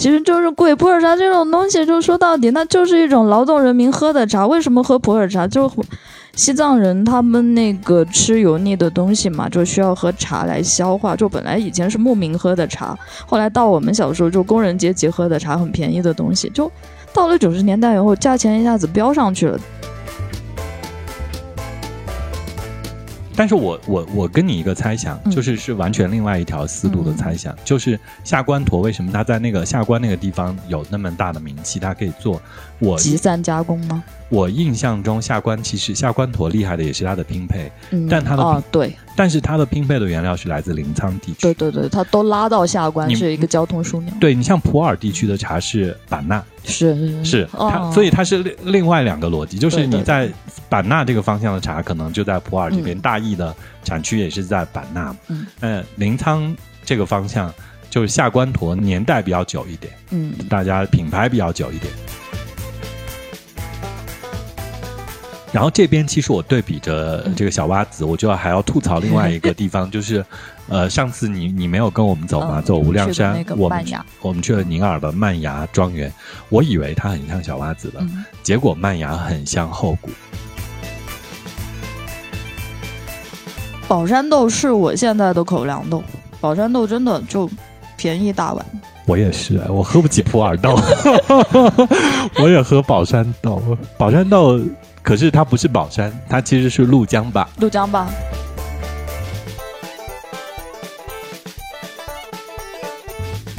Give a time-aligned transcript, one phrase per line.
[0.00, 0.74] 其实就是贵。
[0.74, 4.46] 普洱茶这种东西，就说到底，那就是一种劳动人民喝的茶。
[4.46, 5.46] 为什么喝普洱茶？
[5.46, 5.70] 就
[6.34, 11.14] 西藏人他们那个吃油腻的东西嘛，就需要喝茶来消化。
[11.14, 16.48] 就本来以前是牧民喝的茶，后来到我们小时候就工人阶级喝的茶，很便宜的东西。
[16.48, 16.72] 就
[17.12, 19.60] 到了九十年代以后，价钱一下子飙上去了。
[23.40, 32.38] 但是我我我跟你一个猜想，就是是完全另外一条思路的猜想，就是下关沱为什么它在那个下关那个地方有那么大的名气，它可以做
[32.80, 34.02] 我集散加工吗？
[34.28, 37.70] 我印象中下关其实下关沱厉害的也是它的拼配，
[38.08, 44.14] 但它的哦对，但是它的拼配的原料是来自临沧地区，对对对，它都拉到下关是一个交通枢纽。
[44.20, 50.30] 对你像普洱地区的茶是版纳，是是它，所以它是另另外两个逻辑，就是你在
[50.68, 55.14] 版纳这个方向的茶可能就在普洱这边，大邑的产区也是在版纳，
[55.60, 57.52] 嗯，临沧这个方向
[57.90, 61.92] 就是下关沱年代比较久一点，嗯，大家品牌比较久一点。
[65.52, 70.24] 然后这边其实我对比着这个小蛙子，我就还要吐槽另外一个地方，就是，
[70.70, 72.62] 呃，上次你你没有跟我们走吗？
[72.64, 73.84] 走无量山，我们
[74.20, 76.12] 我们去了宁洱的曼崖庄园，
[76.50, 78.00] 我以为它很像小蛙子的，
[78.44, 80.10] 结果曼芽很像后谷。
[83.88, 86.00] 宝山豆是我现在的口粮豆，
[86.40, 87.50] 宝山豆真的就
[87.96, 88.64] 便宜大碗。
[89.04, 90.78] 我也是，我喝不起普洱豆，
[92.38, 93.60] 我也喝宝山豆，
[93.98, 94.60] 宝山豆。
[95.10, 97.50] 可是它不是宝山，它其实是鹭江吧？
[97.58, 98.08] 鹭江吧。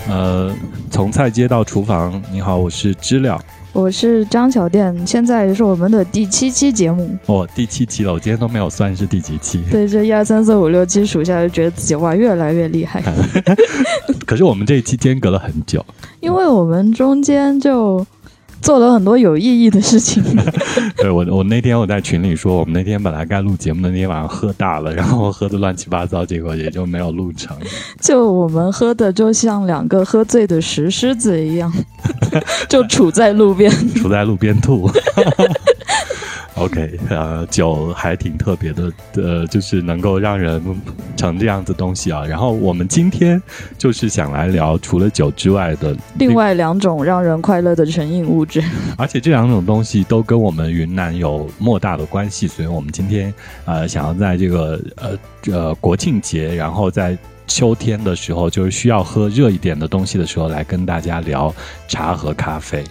[0.08, 0.56] 呃，
[0.90, 3.38] 从菜街到厨房，你好，我是知了，
[3.74, 7.18] 我是张小店，现在是我们的第七期节目。
[7.26, 9.62] 哦，第七期了，我今天都没有算是第几期。
[9.70, 13.04] 对，这一二三四五六七数下来，就觉得自己哇越来越厉害。
[14.26, 15.86] 可是我们这一期间隔了很久，
[16.22, 18.08] 因为我们中间就。
[18.62, 20.24] 做了很多有意义的事情。
[20.98, 27.58] 对我，我那天我在群里说，我们那天本来该录节目的那天晚上喝大了，然后喝的乱七八糟，结果也就没有录成。
[28.00, 31.72] 就我们喝的就像两个喝醉的石狮子一样，
[32.70, 34.90] 就杵在路边，杵在路边吐。
[36.62, 40.62] OK，呃，酒还挺特别的，呃，就是能够让人
[41.18, 42.24] 成这样子东西啊。
[42.24, 43.42] 然后我们今天
[43.80, 48.64] 就是想来聊除了酒之外的另外两种让人快乐的成瘾物质，
[48.96, 53.34] 而且这两种东西都跟我们云南有莫大的关系，所以我们今天
[53.66, 55.18] 呃想要在这个呃
[55.52, 57.18] 呃国庆节，然后在
[57.48, 61.54] 秋天的时候，就是需要喝热一点的东西的时候，来跟大家聊
[61.88, 62.84] 茶和咖啡。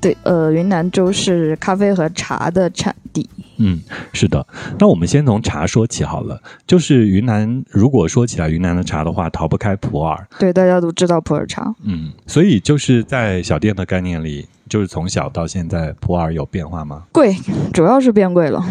[0.00, 3.28] 对，呃，云南州是咖啡和茶的产地。
[3.56, 3.80] 嗯，
[4.12, 4.46] 是的。
[4.78, 6.40] 那我们先从茶说起好了。
[6.66, 10.16] 就是云南，如果说起来云南的茶的话，逃不开普洱。
[10.38, 11.74] 对，大家都知道普洱茶。
[11.82, 17.02] 嗯，所以就是在小店的概念里，就是从小到现在，普洱有变化吗？
[17.10, 17.34] 贵，
[17.72, 18.64] 主要是变贵了。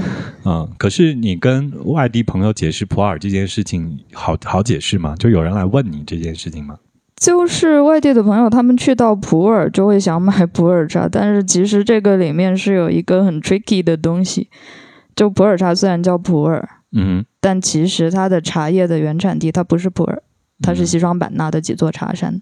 [0.46, 5.14] 嗯，可是你跟外地朋友解释普洱这件事情，好好解释吗？
[5.20, 6.78] 就有人来问你这件事情吗？
[7.20, 14.50] 就是外地的朋友，他们去到普洱就会想买普洱茶，但是其实这个里面是有一个很 tricky 的东西。
[15.16, 16.64] 就普洱茶虽然叫普洱，
[16.96, 20.22] 嗯，但其实它的茶叶的原产地它不是普洱，
[20.62, 22.42] 它是西双版纳的几座茶山。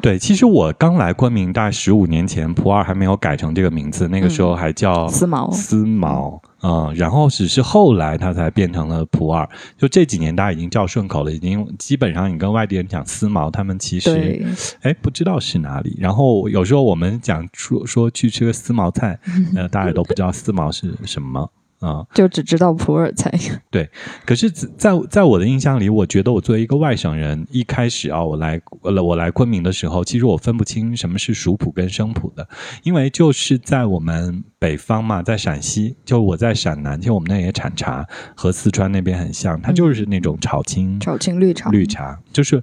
[0.00, 5.50] 对，其实我刚来昆明大概十五年前，普洱还没有改成这个名字，那个时候还叫思茅。
[5.50, 6.40] 思茅。
[6.60, 14.44] 嗯，然后只是后来它才变成了普洱，就这几年大家已经叫顺口了，已经基本上你跟外地人讲思茅，他们其实
[14.82, 15.96] 哎不知道是哪里。
[16.00, 19.18] 然后有时候我们讲说说去吃个思茅菜，
[19.54, 21.48] 呃，大家都不知道思茅是什么。
[21.80, 23.32] 啊，就只知道普洱菜。
[23.70, 23.88] 对，
[24.26, 32.48] 可是，在在我的印象里，我觉得我作为一个外省人，一开始啊，我来我来昆明的时候，其实我分不清什么是熟普跟生普的，
[32.82, 42.62] 因为就是在我们北方嘛，在陕西，就我在陕南，其实我们那也产茶，和四川那边很像，它就是那种炒青炒青绿茶，绿茶就是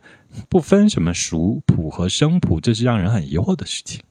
[0.50, 4.01] 不分什么熟普和生普，这是让人很疑惑的事情。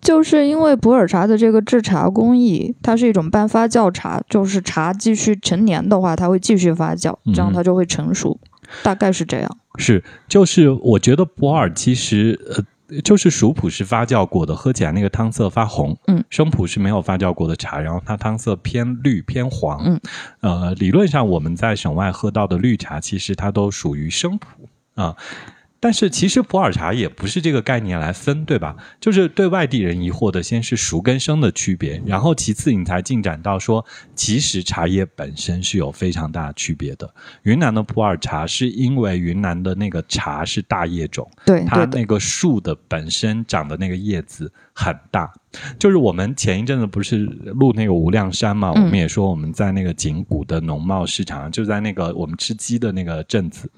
[0.00, 8.38] 就是因为普洱茶的这个制茶工艺，它是一种半发酵茶，就是茶继续陈年的话，它会继续发酵，这样它就会成熟，
[8.82, 9.58] 大概是这样。
[9.76, 12.38] 是，就是我觉得普洱其实
[12.88, 20.00] 呃，就是熟普是发酵过的，喝起来那个汤色发红，嗯，生普是没有发酵过的茶，然后它汤色偏绿偏黄，嗯，
[20.40, 24.46] 呃，理论上我们在省外喝到的绿茶，其实它都属于生普
[24.94, 25.14] 啊。
[25.80, 28.76] 但是其实普洱茶也不是这个概念来分，对吧？
[29.00, 33.82] 就是对外地人疑惑的，先是熟跟生的区别，然后其次你才进展到说，
[34.14, 37.12] 其实茶叶本身是有非常大区别的。
[37.44, 45.32] 云南的普洱茶是因为云南的那个茶是大叶种，对它那个树的本身长的那个叶子很大。
[45.78, 53.68] 就是我们前一阵子不是录那个无量山嘛，嗯我们也说我们在那个景谷的农贸市场，就在那个我们吃鸡的那个镇子，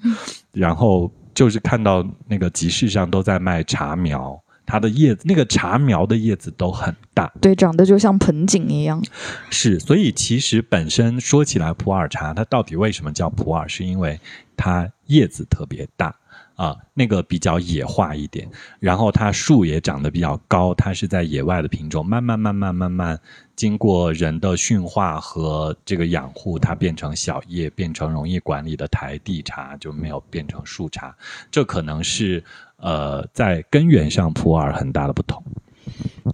[0.51, 9.03] 然后就是看到那个集市上都在卖茶苗，它的叶子那个茶苗的叶子都很大，对，长得就像盆景一样。
[9.49, 14.19] 是，所以其实本身说起来，普洱茶它到底为什么叫普洱，是因为
[14.55, 16.15] 它叶子特别大
[16.55, 18.47] 啊、那个比较野化一点，
[18.79, 23.19] 然后它树也长得比较高，它是在野外的品种，慢慢慢慢慢慢
[23.55, 31.15] 经过人的驯化和这个养护，它变成小叶，变成容易管理的台地茶，就没有变成树茶，
[31.51, 32.43] 这可能是
[32.77, 35.43] 呃在根源上普洱很大的不同。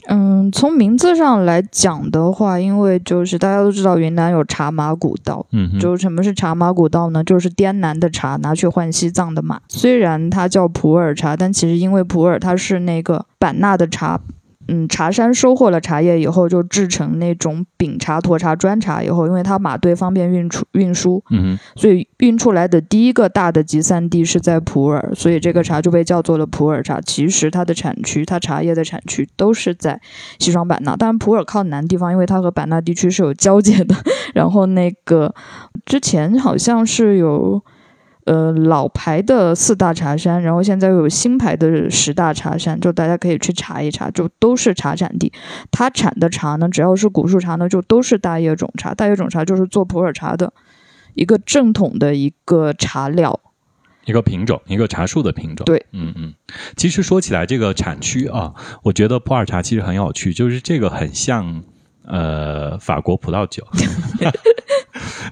[0.08, 7.24] 嗯，从名字上来讲的话，因为就是大家都知道云南有茶马古道，嗯，就是什么是茶马古道呢？
[7.24, 9.60] 就是滇南的茶拿去换西藏的马。
[9.68, 14.22] 虽然它叫普洱茶，但其实因为普洱它是那个版纳的茶，
[14.70, 21.58] 嗯，茶山收获了茶叶以后，就制成那种饼茶、沱茶、砖茶以后，因为它马队方便运出运输，嗯。
[21.76, 27.02] 所以运出来的第一个大的集散地是在普洱，所以这个茶就被叫做了普洱茶。
[27.02, 30.00] 其实它的产区，它茶叶的产区都是在
[30.38, 33.96] 西双版纳，当然普洱靠南地方，因为它和版纳地区是有交界的。
[34.36, 35.34] 然后那个
[35.86, 37.64] 之前好像是有。
[38.30, 45.34] 呃，老牌的四大茶山，然后现在又有新牌的十大茶山，就大家可以去查一查，就都是茶产地。
[45.72, 48.94] 它产的茶呢，只要是古树茶呢，就都是大叶种茶。
[48.94, 50.54] 大叶种茶就是做普洱茶的
[51.16, 53.40] 一个正统的一个茶料。
[54.06, 55.66] 一个品种，一个茶树的品种。
[55.66, 56.32] 对，嗯嗯。
[56.78, 58.54] 其实说起来，这个产区啊，
[58.84, 61.64] 我觉得普洱茶其实很有趣，就是这个 很像
[62.06, 63.66] 呃法国葡萄酒。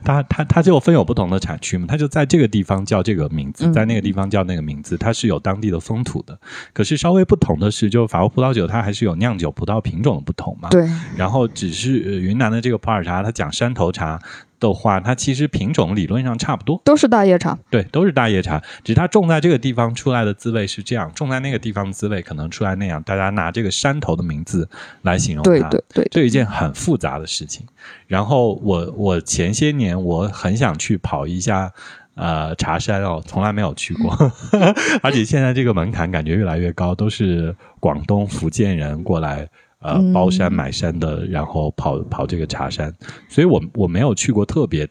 [0.03, 6.37] 它它它就分有不同的产区嘛，它就在这个地方叫这个名字，嗯在那个地方叫那个名字，它是有当地的风土的。
[6.73, 10.69] 可是稍微不同的是，就法国葡萄酒它还是有酿酒葡萄品种的不同嘛。
[10.69, 14.19] 对，然后只是、呃云南的这个普洱茶，它讲山头茶
[14.59, 16.81] 的话，它其实品种理论上差不多。
[16.83, 17.57] 都是大叶茶。
[17.69, 23.01] 对，都是大叶茶，只是它种在这个地方出来的滋味是这样，种在那个地方的滋味可能出来那样。
[23.03, 24.69] 大家拿这个山头的名字
[25.01, 27.65] 来形容它，对对对，这一件很复杂的事情。
[28.07, 31.71] 然后我我前些年我很想去跑一下。
[32.19, 34.11] 呃，茶山哦，从来没有去过，
[35.03, 39.47] 而且现在这个门槛感觉越来越高，都是广东、福建人过来
[39.79, 40.13] 呃嗯。
[40.13, 42.93] 包山买山的，然后跑跑这个茶山，
[43.29, 44.87] 所以我我没有去过特别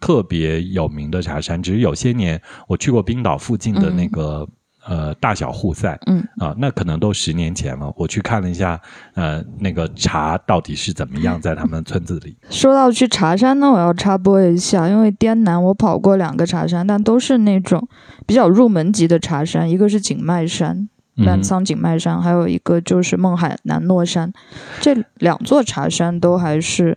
[0.00, 4.48] 特别有名的茶山，只是有些年我去过冰岛附近的那个、
[4.86, 6.26] 呃大小户赛，嗯。
[6.38, 7.92] 啊、那可能都十年前了。
[7.94, 8.80] 我去看了一下，
[9.12, 12.34] 呃，那个茶到底是怎么样 在他们村子里。
[12.48, 17.86] 说到去茶山呢，我要插播一下，因为滇南我跑过两个茶山，但都是那种
[18.26, 20.88] 比较入门级的茶山，一个是景迈山，
[21.24, 24.32] 澜嗯沧景迈山，还有一个就是勐海南糯山，
[24.80, 26.96] 这两座茶山都还是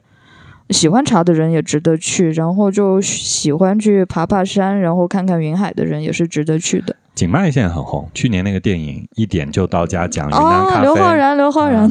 [0.70, 6.96] 喜欢茶的人也值得去，然后就喜欢去爬爬山，然后看看云海的人也是值得去的。
[7.14, 11.88] 景迈现在很红，去年那个电影一点就到家讲云南咖哦，刘昊然，刘昊然，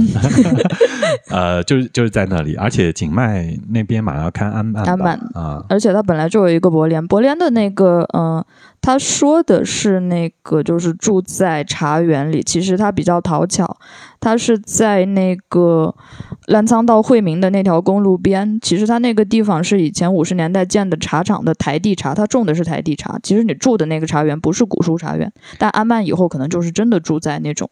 [1.30, 8.44] 呃，就是就是在那里，而且景迈那边马上要看安曼安曼啊，而且它本来就有一个博联，博联的那个，嗯、
[8.82, 13.76] 他说的是那个就是住在茶园里，其实他比较讨巧，
[14.18, 15.94] 他是在那个
[16.48, 27.70] 澜沧到惠民的那条公路边，其实他那个地方是以前五十年代建的茶厂的台地茶，他种的是台地茶，其实你住的那个茶园不是古树茶园，但安曼以后可能就是真的住在那种。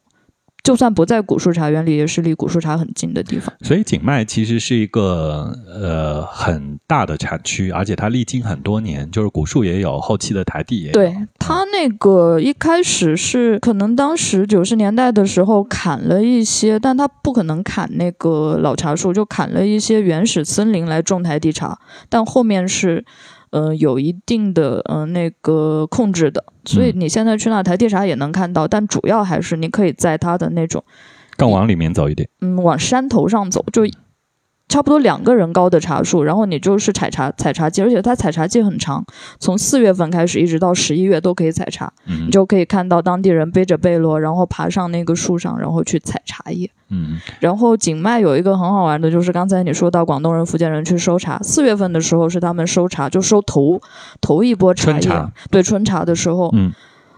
[0.63, 3.53] 就算不在古树茶园里，也是离古树茶很近的地方。
[3.63, 10.93] 所以景迈其实是一个呃很大的产区，而且它历经很多年，就是古树也有，后期的台地也有。
[10.93, 23.05] 对它那个一开始是可能当时九十年代的时候砍了一些，但它不可能砍那个老茶树，就砍了一些原始森林来种台地茶，但后面是。
[23.51, 30.85] 呃，有一定的呃那个控制的，所以你现在去那台地啥也能看到，但主要还是你可以在它的那种
[31.37, 32.29] 更往里面走一点。
[32.41, 33.83] 嗯往山头上走，就
[34.71, 39.05] 差不多两个人高的茶树，然后你就是采茶采茶季，而且它采茶季很长，
[39.41, 41.93] 从四月份开始一直到十一月都可以采茶。
[42.07, 42.27] 嗯。
[42.27, 46.71] 你就可以看到当地人背着背篓，然后爬上那个树上，然后去采茶叶。
[46.89, 47.19] 嗯。
[47.41, 53.81] 然后景迈有一个很好玩的，就是刚才你说到广东人、福建人去收茶，四月份的时候是他们收茶，就收头
[54.21, 55.33] 头一波茶叶，春茶。
[55.51, 56.73] 对春茶的时候，嗯。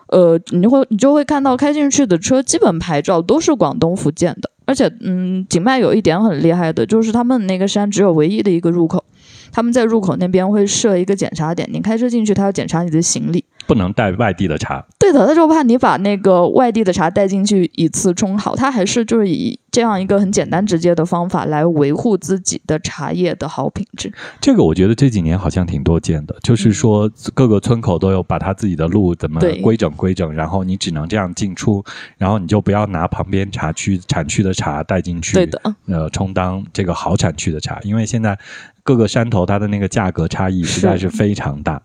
[0.09, 9.05] 呃，你会你就会看到开进去的车基本牌照都是广东、福建的，而且嗯，景迈有一点很厉害的，就是他们那个山只有唯一的一个入口，
[9.51, 13.45] 他们在入口那边会设一个检查点，你开车进去，他要检查你的行李。
[13.67, 14.85] 不能带外地的茶。
[14.99, 24.13] 对的，他就怕你把那个外地的茶带进去以次充好，他还是就是以这样一个很简单直接的方法来维护自己的茶叶的好品质。
[24.39, 31.83] 这个我觉得这几年好像挺多见的，就是说各个村口都有把他自己的路怎么规整规整，然后你只能这样进出，
[32.19, 38.39] 然后你就不要拿旁边茶区产区的茶带进去，对的，呃，充当这个好产区的茶，因为现在
[38.83, 41.81] 各个山头它的那个价格差异实在是非常大。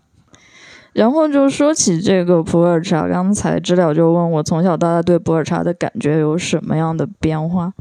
[0.97, 7.71] 然后就说起这个普洱茶，刚才知了就问我从小到大对普洱茶的感觉有什么样的变化。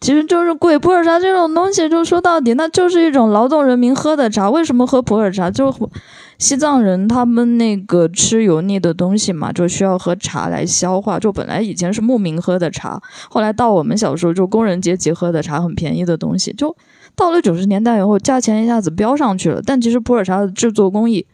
[0.00, 4.48] 其实就是贵，普洱茶这种东西，就说到底，那就是一种劳动人民喝的茶。
[4.48, 5.50] 为什么喝普洱茶？
[5.50, 5.74] 就
[6.38, 11.18] 西藏人他们那个吃油腻的东西嘛，就需要喝茶来消化。
[11.18, 16.52] 就本来以前是牧民喝的茶，后来到我们小时候就工人阶级喝的茶，很便宜的东西。
[16.52, 16.74] 就
[17.16, 19.60] 到了九十年代以后，价钱一下子飙上去了。
[19.60, 21.26] 但其实普洱茶的制作工艺，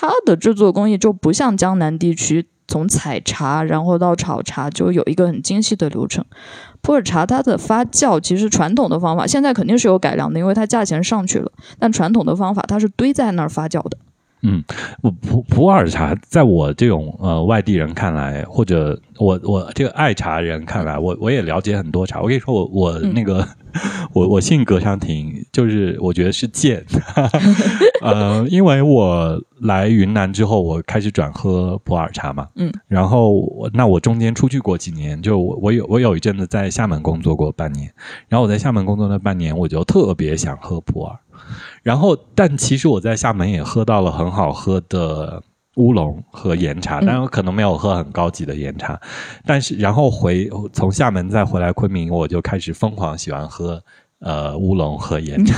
[0.00, 6.24] 它的制作工艺就不像江南地区从采茶然后到炒茶就有一个很精细的流程。
[6.80, 11.50] 普洱茶它的发酵其实传统的方法，现在肯定是有改良的，因为它价钱上去了。
[11.80, 13.98] 但传统的方法它是堆在那儿发酵的。
[14.42, 14.62] 嗯，
[15.02, 22.20] 我普普洱茶，在我这种呃外地人看来，或者我我这个爱茶人看来，我我也了解很多茶。
[22.20, 23.46] 我跟你说，我我嗯那个、
[24.12, 26.84] 我我性格上挺，就是我觉得是贱，
[28.00, 37.92] 呃，因为我来云南之后，我开始转喝普洱茶嘛，嗯，然后我那我中间出去过几年，就我我有我有一阵子在厦门工作过半年，
[38.28, 41.18] 然后我在厦门工作那半年，我就特别想喝普洱。
[41.88, 45.42] 然后，但其实我在厦门也喝到了很好喝的
[45.76, 49.00] 乌龙和岩茶，嗯但我可能没有喝很高级的岩茶。
[49.46, 53.82] 但是，然后回从厦门再回来昆明，我就开始疯狂喜欢喝
[54.18, 55.56] 呃乌龙和岩茶。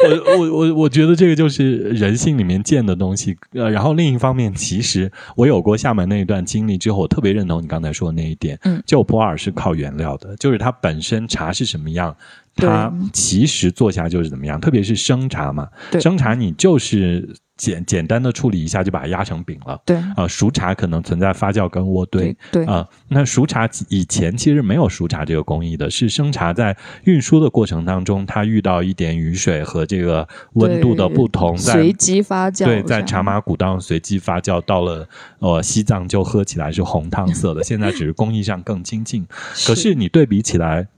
[0.08, 3.36] 我我我我觉得这个就是人性里面见的东西。
[3.52, 8.58] 呃，然后另一方面，其实我有过厦门那一段经历之后，我特别认同你刚才说的那一点。
[8.64, 12.16] 嗯就普洱是靠原料的，就是它本身茶是什么样。
[12.60, 16.00] 它其实做起来就是怎么样，特别是生茶嘛，对。
[16.00, 19.80] 生茶你就是简简单的处理一下就把它压成饼了。
[19.84, 19.96] 对。
[20.16, 22.36] 啊、熟茶可能存在发酵跟渥堆。
[22.50, 22.66] 对对。
[22.66, 35.08] 啊、那熟茶以前其实没有熟茶这个工艺的，是生茶在运输的过程当中，它遇到一点雨水和这个温度的不同，在随机发酵，对，在茶马古道随机发酵，到了
[35.40, 39.26] 呃西藏就喝起来是红汤色的， 现在只是工艺上更精进。
[39.66, 40.88] 可是你对比起来，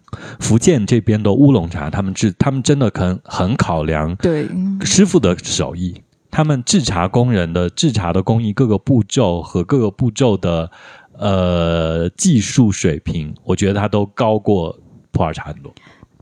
[0.41, 4.49] 福建这边的乌龙茶，他们制他们真的很很考量对
[4.83, 10.71] 师傅的手艺，他们制茶工人的制茶的工艺各个步骤和各个步骤的
[11.19, 14.79] 呃技术水平，我觉得它都高过
[15.11, 15.73] 普洱茶很多。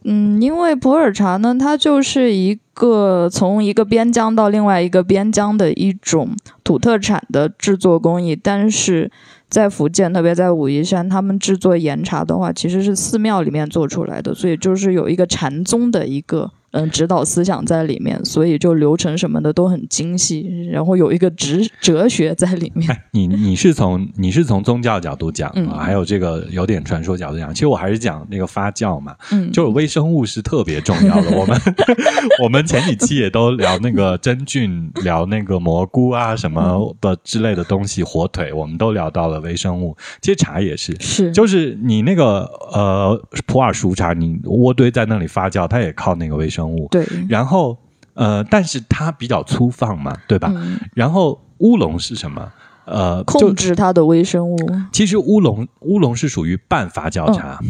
[0.02, 9.12] 嗯，因为普洱茶呢，它就是一个从一个边疆到另外一个边疆的一种土特产的制作工艺，但是
[9.50, 22.91] 在福建，特别在武夷山，他们制作岩茶的话，其实是寺庙里面做出来的，所以就是有一个禅宗的一个嗯指导思想在里面，所以就流程什么的都很精细，然后有一个哲哲学在里面。
[22.91, 31.37] 哎，你你是从你是从宗教角度讲嗯啊，还有这个有点传说角度讲，其实我还是讲那个发酵嘛，嗯，就是微生物是特别重要的。
[31.37, 31.61] 我们
[32.43, 39.97] 我们前几期也都聊那个真菌，聊那个蘑菇啊什么的之类的东西，火腿我们都聊到了微生物。
[40.21, 46.88] 其实茶也是，是就是你那个呃普洱熟茶，你窝堆在那里发酵，它也靠那个微生物。
[46.90, 47.79] 对，然后
[48.14, 50.50] 呃，但是它比较粗放嘛，对吧？
[50.55, 52.52] 嗯，然后乌龙是什么？
[52.87, 54.57] 呃，控制它的微生物。
[54.90, 57.61] 其实乌龙乌龙是属于半发酵茶，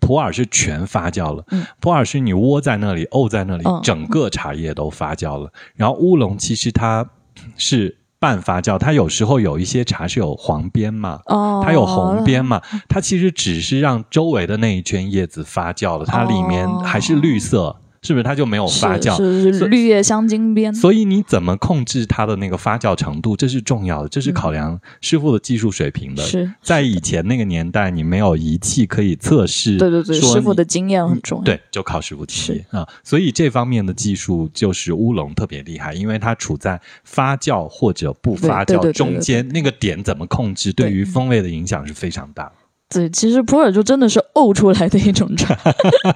[0.00, 1.44] 普洱是全发酵了。
[1.50, 5.52] 嗯普洱是你窝在那里，沤在那里，嗯整个茶叶都发酵了。
[5.76, 7.08] 然后乌龙其实它
[7.56, 11.20] 是半发酵，它有时候有一些茶是有黄边嘛。
[11.26, 12.60] 哦，它有红边嘛？
[12.88, 18.22] 它其实只是让周围的那一圈叶子发酵了，它里面哦还是绿色，是不是？
[18.22, 19.16] 它就没有发酵。
[19.16, 20.72] 是是是绿叶香精边。
[20.72, 26.22] 所以你怎么控制它的那个发酵程度，这是重要的，这是考量师傅的技术水平的。
[26.22, 31.44] 是在以前那个年代，你没有仪器可以测试，对对对，说师傅的经验很重要。
[31.44, 42.52] 对，就靠师傅经验啊、所以这方面的技术就是乌龙特别厉害，因为它处在发酵或者不发酵中间，那个点怎么控制，对对于风味的影响是非常大的。
[42.88, 45.56] 对，其实普洱就真的是沤出来的一种茶。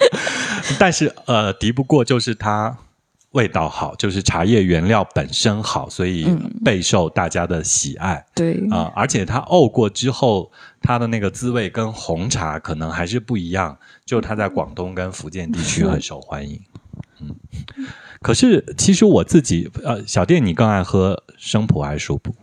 [0.79, 2.77] 但是呃，敌不过就是它
[3.33, 16.61] 味道好，就是茶叶原料本身好，所以嗯备受大家的喜爱对啊、而且它沤过之后，它的那个滋味跟红茶可能还是不一样，就它在广东跟福建地区很受 欢迎。
[17.21, 17.35] 嗯，
[18.23, 22.35] 可是其实我自己呃，小店你更爱喝生普还是熟普？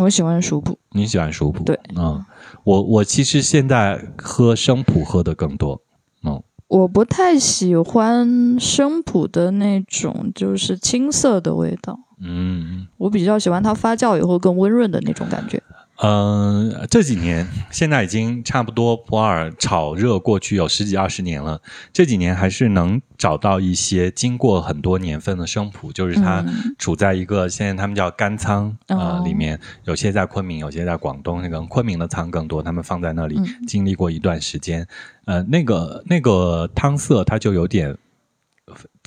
[0.00, 1.62] 我喜欢熟普，你喜欢熟普？
[1.64, 2.24] 对，嗯，
[2.64, 5.80] 我我其实现在喝生普喝的更多。
[6.24, 15.62] 嗯，我不太喜欢生普的那种就是青涩的味道，嗯我比较喜欢它发酵以后更温润的那种感觉。
[16.06, 21.62] 嗯、呃，这几年现在已经差不多普洱炒热过去有十几二十年了，
[21.94, 26.76] 这几年还是能找到一些经过很多年份的生普，就是它嗯。
[26.78, 29.22] 处在一个现在他们叫干仓呃哦。
[29.24, 33.66] 里面，有些在昆明，有些在广东，那个昆明的仓更多，他们放在那里嗯。
[33.66, 34.86] 经历过一段时间，
[35.24, 37.96] 呃，那个那个汤色它就有点。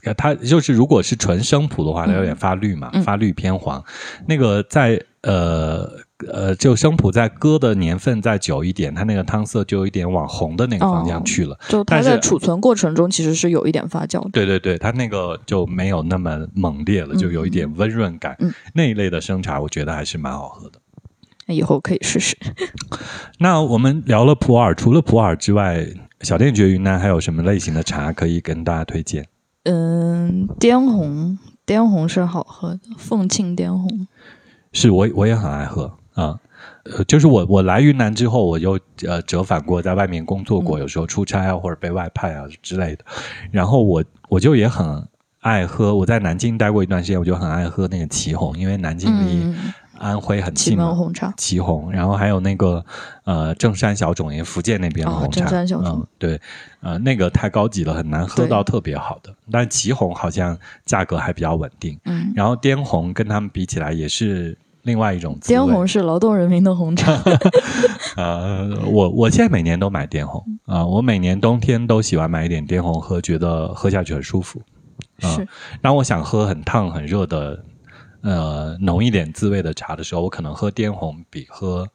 [0.03, 3.03] 呃它就是，如果是纯生普的话，它有点发绿嘛，嗯。
[3.03, 3.83] 发绿偏黄。
[4.25, 5.89] 那个在呃
[6.25, 11.55] 呃，就生普在搁的年份再久一点，它那个汤色就有一点往红的那个方向去了。
[11.69, 14.29] 就它在储存过程中其实是有一点发酵的。
[14.31, 18.35] 对对对，它那个就没有那么猛烈了，就有一点温润感。
[18.39, 20.79] 嗯那一类的生茶，我觉得还是蛮好喝的。
[21.45, 22.35] 那以后可以试试。
[23.37, 25.87] 那我们聊了普洱，除了普洱之外，
[26.21, 29.27] 小店觉云南还有什么类型的茶可以跟大家推荐？
[29.63, 34.07] 嗯，滇红，滇红是好喝的，凤庆滇红。
[34.73, 36.37] 是我我也很爱喝啊。
[36.83, 43.05] 呃，就是我我来云南之后，我又呃折返过，在外面工作过，嗯有时候出差啊或者被外派啊之类的。
[43.51, 45.07] 然后我我就也很
[45.41, 50.85] 爱喝，我在南京待过一段时间，我就很爱喝那个祁红，因为南京离嗯，安徽很近嘛。
[50.85, 51.33] 门红茶。
[51.37, 52.83] 祁红，然后还有那个
[53.25, 56.41] 呃正山小种，也福建那边的哦红茶，正山小种嗯，对，
[56.81, 59.33] 呃，那个太高级了，很难喝到特别好的。
[59.51, 64.57] 但祁红好像价格还比较稳定，嗯，然后滇红跟他们比起来也是
[64.87, 65.59] 另外一种滋味。
[65.59, 67.13] 滇红是劳动人民的红茶。
[68.17, 74.59] 呃，我我现在每年都买滇红啊、我每年冬天都喜欢买一点滇红喝，觉得喝下去很舒服。
[75.21, 75.47] 啊是，
[75.81, 77.63] 当我想喝很烫很热的
[78.21, 81.87] 呃浓一点滋味的茶的时候，我可能喝滇红比喝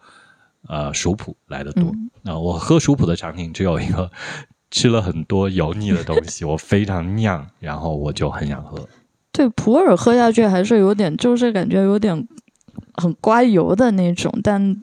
[0.69, 1.83] 呃熟普来的多。
[1.85, 1.91] 啊、
[2.27, 4.09] 嗯我喝熟普的场景只有一个，
[4.71, 8.79] 吃了很多油腻的东西，我非常酿，然后我就很想喝。
[9.33, 12.29] 对，普洱喝下去还是有点，就是感觉有点
[12.95, 14.77] 很刮油的那种，但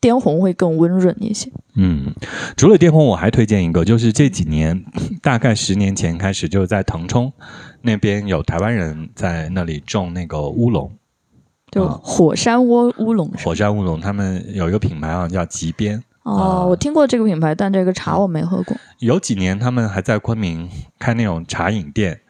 [0.00, 1.50] 滇红会更温润一些。
[1.74, 2.12] 嗯，
[2.56, 4.84] 除了滇红，我还推荐一个，就是这几年，
[5.22, 7.32] 大概十年前开始，就是在腾冲
[7.82, 10.90] 那边有台湾人在那里种那个乌龙，
[11.70, 16.02] 就啊火山窝乌龙是火山乌龙，他们有一个品牌好像叫极边。
[16.24, 18.76] 啊哦，我听过这个品牌，但这个茶我没喝过。
[18.98, 22.20] 有几年他们还在昆明开那种茶饮店，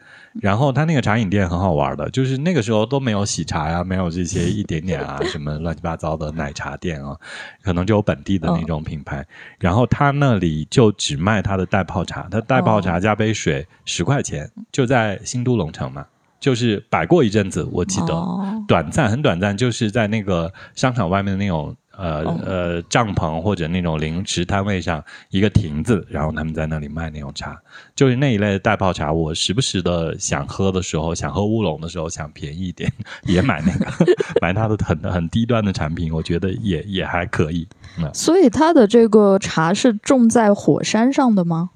[0.41, 7.15] 然后他那个茶饮店很好玩的，就是那个时候都没有喜茶呀，没有这些一点点啊 什么乱七八糟的奶茶店啊，
[7.63, 9.25] 可能就有本地的那种品牌。
[9.57, 16.05] 然后他那里就只卖他的袋泡茶，他袋泡茶加杯水十块钱，就在新都龙城嘛，
[16.39, 18.13] 就是摆过一阵子，我记得。
[18.13, 27.59] 哦短暂很短暂，就是在那个商场外面的那种呃、哦呃帐篷或者那种零食摊位上一个亭子，然后他们在那里卖那种茶，
[27.93, 29.11] 就是那一类的袋泡茶。
[29.11, 32.91] 我时不时的想喝的时候，想喝乌龙的时候，想便宜一点，
[33.25, 33.85] 也买那个
[34.41, 37.67] 买它的很很低端的产品，我觉得也也还可以。
[38.13, 41.71] 所以它的这个茶是种在火山上的吗？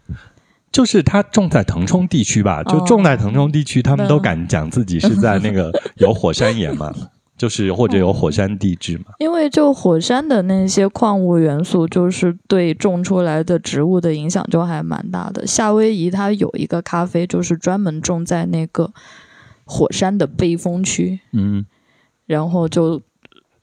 [0.71, 6.91] 就是它种在腾冲地区吧，就种在腾冲地区，他们都敢讲自己是在那个有火山岩嘛，
[7.37, 9.05] 就是或者有火山地质嘛。
[9.19, 15.45] 因为就火山的那些矿物元素，就是对种出来的植物的影响就还蛮大的。
[15.45, 18.91] 夏威夷它有一个咖啡，就是专门种在那个
[19.65, 21.65] 火山的背风区，嗯。
[22.25, 23.01] 然后就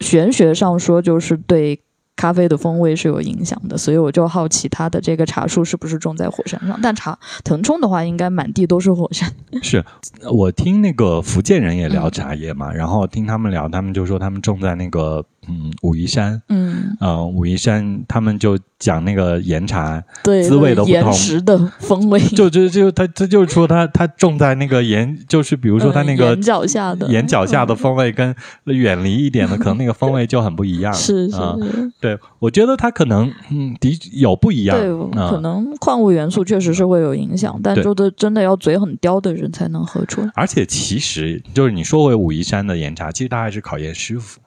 [0.01, 1.81] 玄学上说，就是对
[2.21, 6.79] 咖啡的风味是有影响的，所以我就好奇它的这个茶树是不是种在火山上。
[6.83, 9.33] 但茶腾冲的话，应该满地都是火山。
[9.65, 9.83] 是
[10.31, 20.93] 我听那个福建人也聊茶叶嘛，然后听他们聊，他们就说他们种在那个嗯武夷山，嗯，呃武夷山他们就讲那个岩茶，对，滋味的不同。
[20.93, 27.09] 岩石的风味，就 就就他他就是说他他种在那个岩，就是比如说他那个嗯眼角下的。
[27.09, 30.93] 眼脚下的风味跟远离一点的，可能那个风味就很不一样。
[30.93, 31.39] 是是
[32.01, 40.31] 对，我觉得他可能嗯的有不一样，对，啊可能矿物元素确实是会有影响，但就是真的要嘴很刁的人才能喝出来。
[40.35, 44.39] 而且其实就是你说回武夷山的岩茶，其实它还是考验师傅。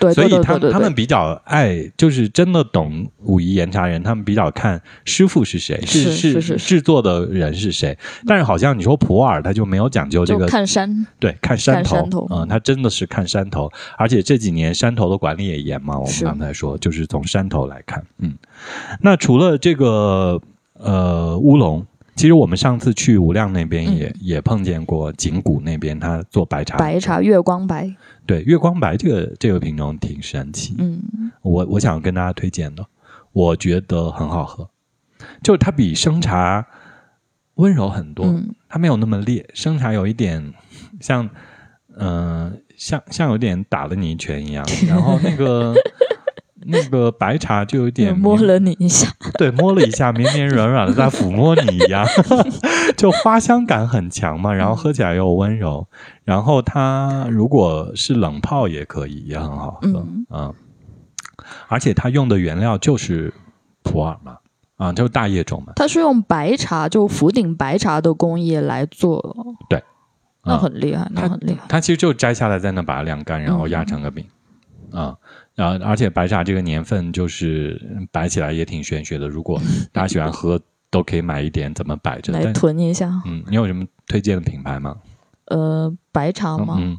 [0.00, 7.96] 对，所以他他们比较爱，就是真的懂武夷岩茶人，他们比较看师傅是谁，是是是是制作的人是谁。
[8.26, 12.26] 但是好像你说普洱，他就没有讲究这个，看山，对，看山头。
[12.30, 18.34] 嗯，他真的是看山头，而且这几年山头的管理也严嘛，我们刚才说就是从山头来看，嗯，
[19.00, 20.40] 那除了这个
[20.74, 21.86] 呃乌龙。
[22.14, 31.02] 其实我们上次去无量那边也、也碰见过景谷那边，他做白茶，嗯白茶月光白，对月光白这个这个品种挺神奇，嗯，
[31.42, 32.86] 我我想跟大家推荐的，
[33.32, 34.68] 我觉得很好喝，
[35.42, 36.66] 就是它比生茶
[37.56, 38.54] 温柔很多，嗯。
[38.68, 40.52] 它没有那么烈，生茶有一点
[41.00, 41.30] 像，
[41.96, 45.72] 嗯、像像有点打了你一拳一样， 然后那个
[46.66, 52.06] 那个白茶就有点摸了你一下， 对，摸了一下，绵绵软软的，在抚摸你一样，
[52.96, 55.86] 就花香感很强嘛，然后喝起来又温柔，
[56.24, 60.26] 然后它如果是冷泡也可以，也很好喝，嗯。
[60.30, 60.54] 嗯。
[61.68, 63.32] 而且它用的原料就是
[63.82, 64.38] 普洱嘛，
[64.76, 69.36] 啊，就是大叶种嘛，它是用白茶，就福鼎白茶的工艺来做，
[69.68, 69.82] 对，
[70.44, 73.84] 那啊很厉害，那很厉害，它其实就摘下来，在那把它晾干，然后压。
[73.84, 74.24] 成个饼，
[74.92, 75.14] 啊。
[75.54, 79.28] 然后，而且白茶这个年份就是摆起来也挺玄学的。
[79.28, 79.60] 如果
[79.92, 82.32] 大家喜欢喝，都可以买一点，怎么摆着？
[82.32, 83.10] 来囤一下。
[83.26, 84.96] 嗯，你有什么推荐的品牌吗？
[85.46, 86.76] 呃，白茶吗？
[86.78, 86.98] 嗯，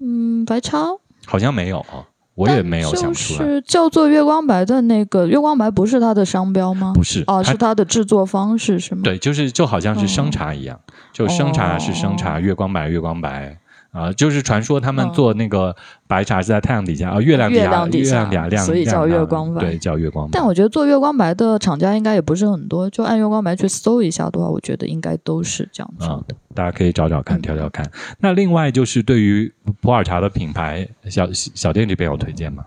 [0.00, 0.78] 嗯，白茶
[1.26, 3.38] 好像没有哦，我也没有想出来。
[3.40, 6.92] 就是叫做月光白的那个月光白，不是它的商标吗？
[6.94, 9.02] 不是哦，是它的制作方式是吗？
[9.04, 10.80] 对，就是就好像是生茶一样，
[11.12, 13.58] 就生茶是生茶，哦月光白月光白
[13.92, 15.74] 啊、就是传说他们嗯做那个
[16.06, 20.30] 白茶是在太阳底下啊、月亮底下，月亮底下亮亮，所以叫月光白对，叫月光白。
[20.32, 26.36] 但我觉得做月光白的厂家应该也不是很多，就按月光白去搜一下的话，我觉得应该都是这样做啊的。
[26.54, 27.90] 大家可以找找看，嗯挑挑看。
[28.18, 32.64] 那另外就是对于普洱茶的品牌，小小店这边有推荐吗？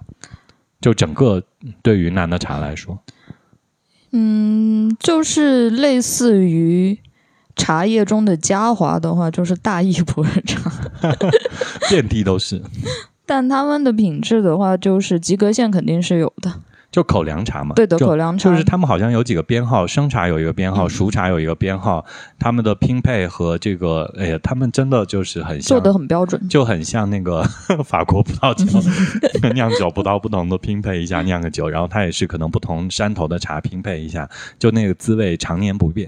[0.81, 1.41] 就整个
[1.81, 2.99] 对云南的茶来说，
[4.12, 6.99] 嗯，就是类似于
[7.55, 10.71] 茶叶中的嘉华的话，就是大益普洱茶。
[11.89, 12.61] 遍地都是，
[13.25, 16.51] 但他们的品质的话，就是及格线肯定是有的。
[16.91, 17.73] 就口粮茶嘛。
[17.73, 22.05] 对的，口粮茶就是他们好像有几个编号，生茶有一个编号，嗯熟茶有一个编号，
[22.37, 26.47] 他们的拼配和这个，哎呀，他们真的就是很像做的很标准。
[26.47, 27.41] 就很像那个
[27.83, 28.65] 法国葡萄酒
[29.55, 36.07] 酿酒，葡萄不同的拼配一下酿个酒，然后它也是可能不同山头的茶拼配一下，就那个滋味常年不变。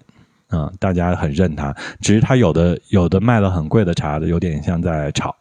[0.51, 5.35] 嗯，大家很认它，只是它有的有的卖的很贵的茶的，有点像在炒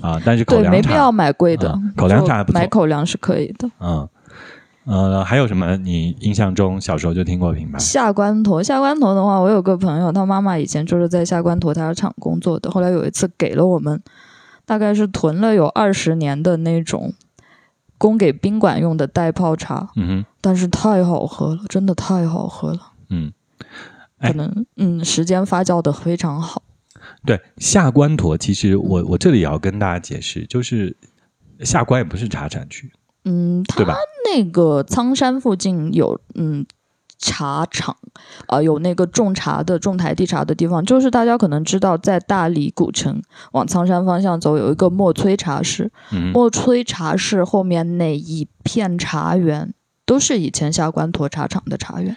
[0.00, 3.68] 啊、但是口，粮茶没必要买贵的，嗯口粮茶还不买口粮是可以的。
[3.80, 4.08] 嗯，
[4.84, 7.78] 呃，还有什么你印象中小时候就听过品牌？
[7.78, 14.00] 下关沱，下关沱的话，我有个朋友，他妈妈以前就是在下关沱茶厂工作的，后来有一次给了我们，
[14.64, 17.12] 大概是囤了有二十年的那种
[17.98, 23.66] 供给宾馆用的袋泡茶，嗯哼，但是太好喝了，真的太好喝了，嗯，哎
[24.28, 26.62] 可能嗯时间发酵的非常好。
[27.24, 30.96] 对，下关沱其实我嗯我这里也要跟大家解释，就是
[31.60, 32.92] 下关也不是茶产区，
[33.24, 33.94] 嗯，它对吧？
[34.34, 36.66] 那个苍山附近有嗯
[37.18, 37.96] 茶厂，
[38.46, 45.90] 啊、有那个种茶的种台地茶的地方，就是大家可能知道，在大理古城往苍山方向走，有一个墨崔茶室，
[46.32, 49.74] 墨崔茶室后面那一片茶园。
[50.06, 52.14] 都是以前下关沱茶厂的茶园，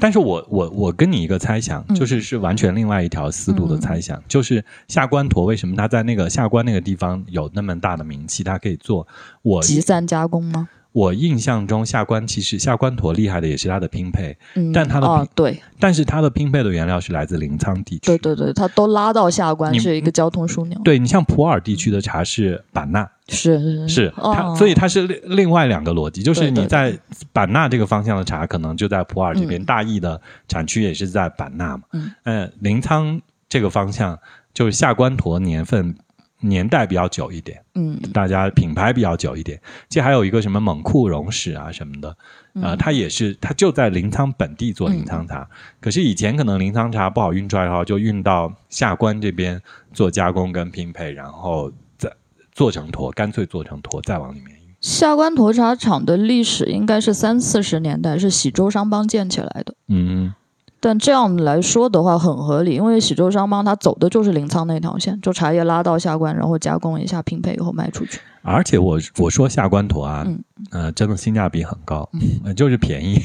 [0.00, 9.06] 但是我我我跟你一个猜想，嗯就是是完全另外一条思路的猜想，就是下关沱为什么它在那个下关那个地方有那么大的名气，它可以做
[9.42, 10.68] 我集散加工吗？
[10.92, 15.60] 我印象中下关其实下关驼厉害的也是它的拼配，嗯，但它的哦，对。
[15.80, 18.06] 但是它的拼配的原料是来自临沧地区。
[18.06, 24.14] 对对对，它都拉到下关是一个交通枢纽，对你像普洱地区的茶是版纳，是是是。
[24.16, 24.54] 它，哦。
[24.56, 26.96] 所以它是另另外两个逻辑，就是你在
[27.32, 29.64] 版纳这个方向的茶，可能就在普洱这边，嗯。
[29.64, 31.82] 大邑的产区也是在版纳嘛。
[31.92, 34.18] 嗯，呃，临沧这个方向
[34.54, 35.96] 就是下关沱年份
[36.42, 39.60] 年代比较久一点，嗯大家品牌比较久一点。
[39.88, 42.08] 其实还有一个什么蒙库荣史啊什么的，
[42.54, 45.48] 呃，嗯它也是它就在临沧本地做临沧茶，
[45.80, 49.60] 可是以前可能临沧茶不好运出来的话，就运到下关这边
[49.92, 52.12] 做加工跟拼配，然后再
[52.52, 54.62] 做成坨，干脆做成坨再往里面运。
[54.80, 59.74] 下关沱茶厂的历史应该是三四十年代，是喜洲商帮建起来的。
[59.86, 60.34] 嗯，
[60.84, 68.18] 但这样来说的话很合理，因为喜洲商帮它走的就是临沧那条线，就茶叶拉到下关，然后加工一下，拼配以后卖出去。
[68.42, 70.42] 而且我我说下关坨啊，嗯
[70.72, 72.08] 呃，真的性价比很高，
[72.44, 73.16] 呃就是便宜，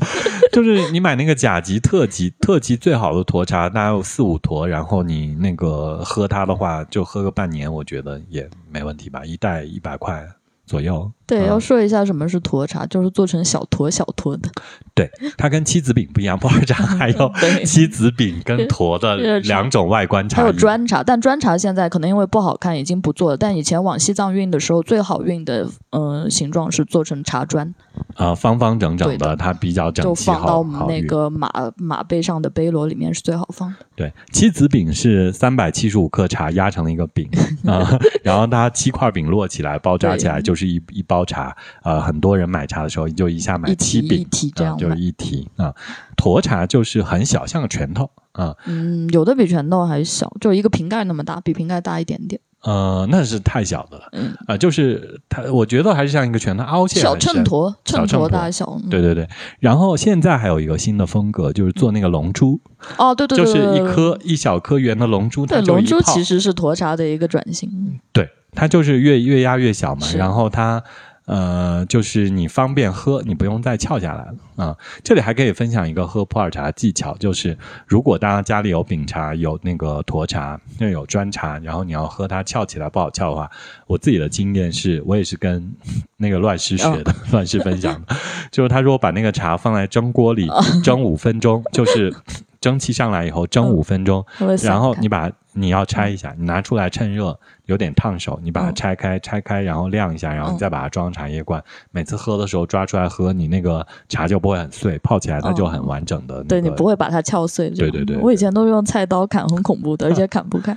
[0.52, 10.22] 就是你买那个甲级、特级、特级最好的沱茶，大概有四五坨，然后你那个喝它的话，就喝个半年，我觉得也没问题吧，一袋一百块，
[10.66, 11.10] 左右。
[11.26, 14.48] 对，嗯要说一下什么是沱茶，就是做成小坨小坨的。
[14.94, 20.44] 对，它跟七子饼不一样，普洱茶 还有对七子饼跟沱的 两种外观差异。
[20.44, 23.36] 还有砖茶，但砖茶现在可能因为不好看已经不做了。
[23.36, 27.74] 但以前往西藏运的时候，最好运的呃形状是做成茶砖，
[28.16, 33.76] 呃，方方整整对的它比较整就齐，好放到我们那个马马背上的背篓里面是最好放的。
[33.94, 37.28] 对，七子饼是三百七十五克茶压成了一个饼
[37.66, 41.56] 啊、然后它七块饼摞起来包扎起来就是一一包茶。
[41.82, 45.72] 呃，很多人买茶的时候就一下买一七饼提一提这样就是一提啊。
[46.16, 48.54] 沱茶就是很小，像个拳头啊。
[48.66, 52.40] 嗯，有的比拳头还小，就一个瓶盖那么大，比瓶盖大一点点。
[52.62, 58.80] 呃，那是太小的了，嗯啊、就是它，我觉得还是像一个拳头，凹陷小秤砣，秤砣砣大小。
[58.82, 59.28] 嗯对对对，
[59.60, 62.58] 然后现在还有一个新的风格，就是做那个龙珠，
[62.98, 63.86] 哦，对对就对，就是一。
[63.86, 67.70] 颗一小颗圆的龙珠，它对，龙珠其实是沱茶的一个转型。
[68.12, 70.82] 对，它就是越越压越小嘛，然后它
[71.26, 74.34] 呃，就是你方便喝，你不用再撬下来了
[74.64, 83.50] 啊、这里还可以分享一个喝普洱茶的技巧，就是如果大家家里有饼茶、有那个沱茶、又有砖茶，然后你要喝它翘起来不好翘的话，
[83.86, 85.74] 我自己的经验是我也是跟
[86.16, 88.16] 那个乱师学的， 乱师分享的，
[88.50, 90.48] 就是他说把那个茶放在蒸锅里
[90.82, 92.14] 蒸五分钟，就是
[92.60, 94.24] 蒸汽上来以后蒸五分钟，
[94.62, 101.62] 然后你把你要拆一下，你拿出来趁热，有点烫手，你把它嗯拆开，拆开然后晾一下，然后你嗯再把它装茶叶罐。
[101.90, 107.68] 每次喝的时候抓出来喝，你那个茶就不会很碎，泡起来它就很完整的、那个对你不会把它撬碎。
[107.70, 110.76] 对对对我以前都是用菜刀砍，很恐怖的， 而且砍不开。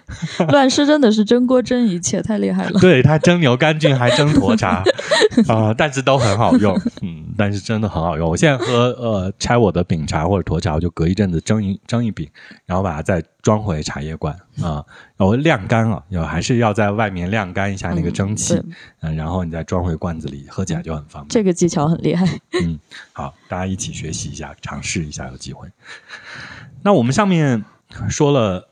[0.50, 2.78] 乱世真的是蒸锅蒸一切，太厉害了。
[2.82, 4.84] 对，它蒸牛肝菌还蒸沱茶
[5.48, 8.30] 啊、但是都很好用，嗯，但是真的很好用。
[8.30, 12.28] 我现在喝呃拆我的饼茶或者沱茶，我就隔一阵子蒸一蒸一饼，
[12.66, 14.84] 然后把它再装回茶叶罐啊，
[15.20, 18.64] 然后晾干了，要还是要在外面晾干一下那个蒸汽，对
[19.02, 21.28] 嗯，然后你再装回罐子里，喝起来就很方便。
[21.28, 22.26] 这个技巧很厉害。
[22.64, 22.80] 嗯，
[23.12, 25.68] 好，大家一起学习一下，尝试一下，有机会。
[26.82, 27.66] 那我们上面
[28.10, 28.66] 说了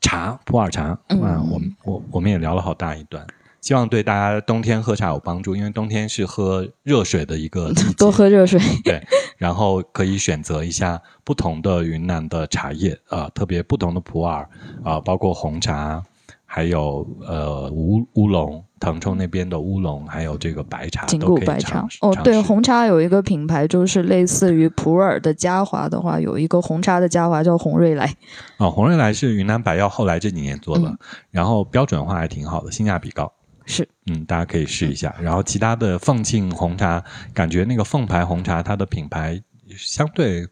[0.00, 3.24] 茶，普洱茶，嗯啊，我们我我们也聊了好大一段，
[3.62, 8.60] 希望对大家冬天喝茶有帮助，因为冬天是喝热水的一个 季节，多喝热水。
[8.84, 9.00] 对，
[9.38, 14.44] 然后可以选择一下不同的云南的茶叶啊、特别不同的普洱
[14.82, 16.02] 啊、包括红茶，
[16.44, 28.12] 还有呃乌乌龙，腾冲那边的乌龙，还有这个白茶，紧都可以固白茶哦，对，红茶有一个品牌，就是类似于普洱的嘉华的话，有一个红茶的嘉华叫红瑞来。
[28.56, 30.98] 啊、红瑞来是云南白药后来这几年做的，嗯
[31.30, 33.32] 然后标准化还挺好的，性价比高。
[33.66, 35.14] 是，嗯，大家可以试一下。
[35.20, 39.40] 然后其他的凤庆红茶，感觉那个凤牌红茶它的品牌
[39.76, 40.46] 相对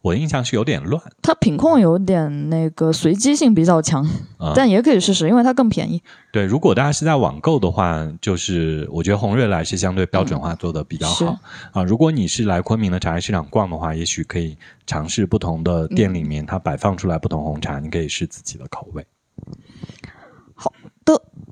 [0.00, 4.04] 我印象是有点乱它品控有点那个随机性比较强，
[4.38, 4.52] 啊。
[4.54, 6.00] 但也可以试试，因为它更便宜。
[6.32, 11.26] 对，如果大家是在网购的话，就是我觉得红瑞来是相对标准化做的比较好、是
[11.72, 11.82] 啊。
[11.82, 14.56] 如果你是来昆明的茶叶市场逛的话，也许可以
[14.86, 19.04] 尝试不同的店里面它摆放出来不同红茶，你可以试自己的口味。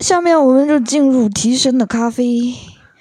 [0.00, 2.54] 下面我们就进入提神的咖啡。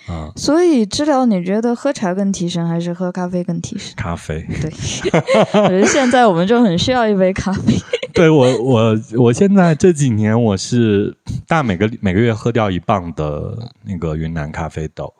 [0.06, 3.93] 啊、所以，知了，你觉得喝茶更提神，还是喝咖啡更提神？
[3.95, 4.45] 咖啡。
[4.62, 4.69] 对，
[5.63, 7.73] 我觉得现在我们就很需要一杯咖啡。
[8.13, 11.15] 对我，我我现在这几年我是
[11.47, 15.12] 大每个每个月喝掉一磅的那个云南咖啡豆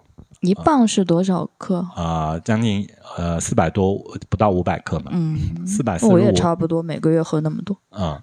[0.42, 1.78] 一磅是多少克？
[1.96, 2.86] 啊、将近
[3.18, 7.78] 呃四百多不到五百克嘛，嗯，四百四我也，差不多每个月喝那么多。
[7.98, 8.22] 嗯，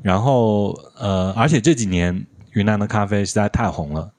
[0.00, 2.26] 然后呃，而且这几年
[2.58, 4.10] 云南的咖啡实在太红了。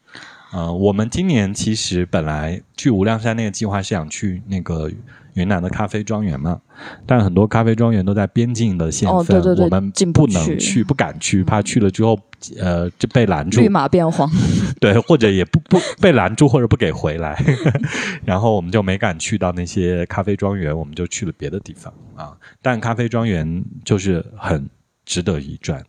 [0.54, 4.90] 呃，我们今年其实本来去无量山那个计划是想去那个
[5.36, 6.60] 云南的咖啡庄园嘛，
[7.06, 12.18] 但很多咖啡庄园都在边境的县份，哦对对对我们进不不能去去，不敢去，怕去了之后
[12.60, 14.28] 呃就被拦住绿，马变黄，
[14.82, 17.38] 对，或者也不不被拦住，或者不给回来，
[18.26, 22.36] 然后我们就没敢去到那些咖啡庄园，我们就去了别的地方啊。
[22.60, 24.68] 但咖啡庄园就是很
[25.06, 25.84] 值得一转，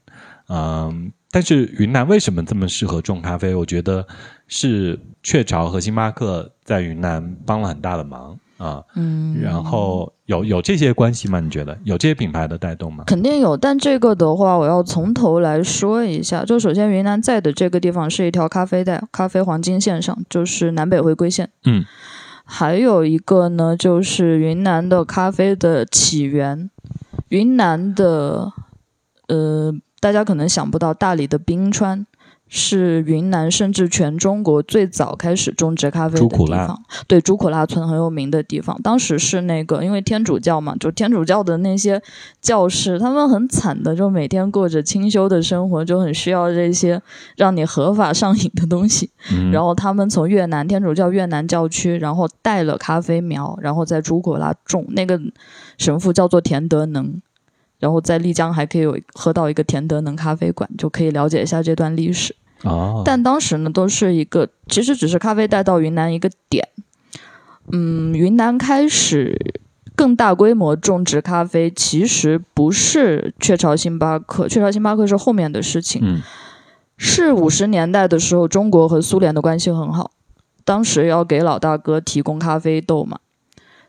[0.48, 1.10] 嗯。
[1.30, 3.54] 但是云南为什么这么适合种咖啡？
[3.54, 4.06] 我觉得
[4.48, 8.82] 是雀巢和星巴克在云南帮了很大的忙啊。
[8.96, 11.38] 嗯，然后有有这些关系吗？
[11.38, 13.04] 你觉得有这些品牌的带动吗？
[13.06, 16.44] 肯定有，但这个的话，我要从头来说一下。
[16.44, 21.48] 就首先，云南在的这个地方是一条咖啡带，咖啡黄金线上，就是南北回归线。
[21.64, 21.84] 嗯，
[22.44, 26.68] 还有一个呢，就是云南的咖啡的起源，
[27.28, 28.52] 云南的
[29.28, 32.06] 呃，大家可能想不到大理的冰川。
[32.52, 36.82] 是云南甚至全中国最早开始种植咖啡的地方。
[37.06, 38.76] 对，朱苦拉村很有名的地方。
[38.82, 42.02] 当时是那个因为天主教嘛，就天主教的那些
[42.40, 47.00] 教士，他们很惨的，就每天过着清修的生活，就很需要这些
[47.36, 49.08] 让你合法上瘾的东西。
[49.30, 54.84] 嗯 然后他们从越南天主教越南教区，然后带了咖啡苗，然后在朱古拉种。
[54.88, 55.20] 那个
[55.78, 57.22] 神父叫做田德能，
[57.80, 62.32] 然后在丽江还可以有喝到一个田德能咖啡馆，就可以了解一下这段历史。
[62.62, 66.68] 哦，但当时呢，都是一个其实只是咖啡带到云南一个点。
[67.72, 69.36] 嗯，云南开始
[69.96, 76.00] 更大规模种植咖啡，其实不是雀巢星巴克，雀巢星巴克是后面的事情。
[76.04, 76.22] 嗯
[77.02, 80.10] 是五十年代的时候，中国和苏联的关系很好，
[80.66, 83.20] 当时要给老大哥提供咖啡豆嘛，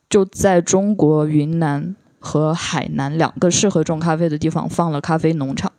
[0.09, 5.71] 就在中国云南和海南两个适合种咖啡的地方放了咖啡农场。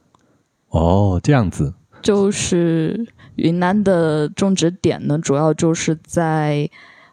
[0.68, 6.68] 哦，这样子，就是云南的种植点呢，主要就是在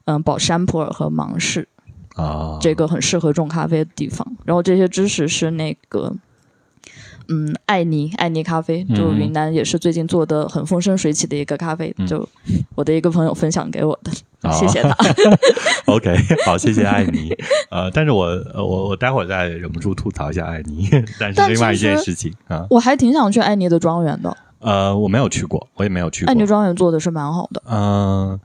[0.06, 1.68] 嗯保山普洱和芒市
[2.16, 4.36] 啊，这个很适合种咖啡的地方。
[4.44, 6.16] 然后这些知识是那个
[7.30, 12.28] 嗯艾尼艾尼咖啡，就嗯云南也是最近做的很风生水起的一个咖啡，嗯就
[12.76, 14.12] 我的一个朋友分享给我的，
[14.44, 14.96] 哦谢谢他。
[15.86, 16.16] OK，
[16.46, 17.34] 好，谢谢艾尼。
[17.72, 20.90] 呃，但是我呃我我待会儿再忍不住吐槽一下艾尼，
[21.20, 26.36] 但是另外一件事情啊，我还挺想去艾尼的庄园的，呃，我没有去过，我也没有去过艾。
[26.36, 27.62] 尼庄园做的是蛮好的。
[27.70, 28.40] 嗯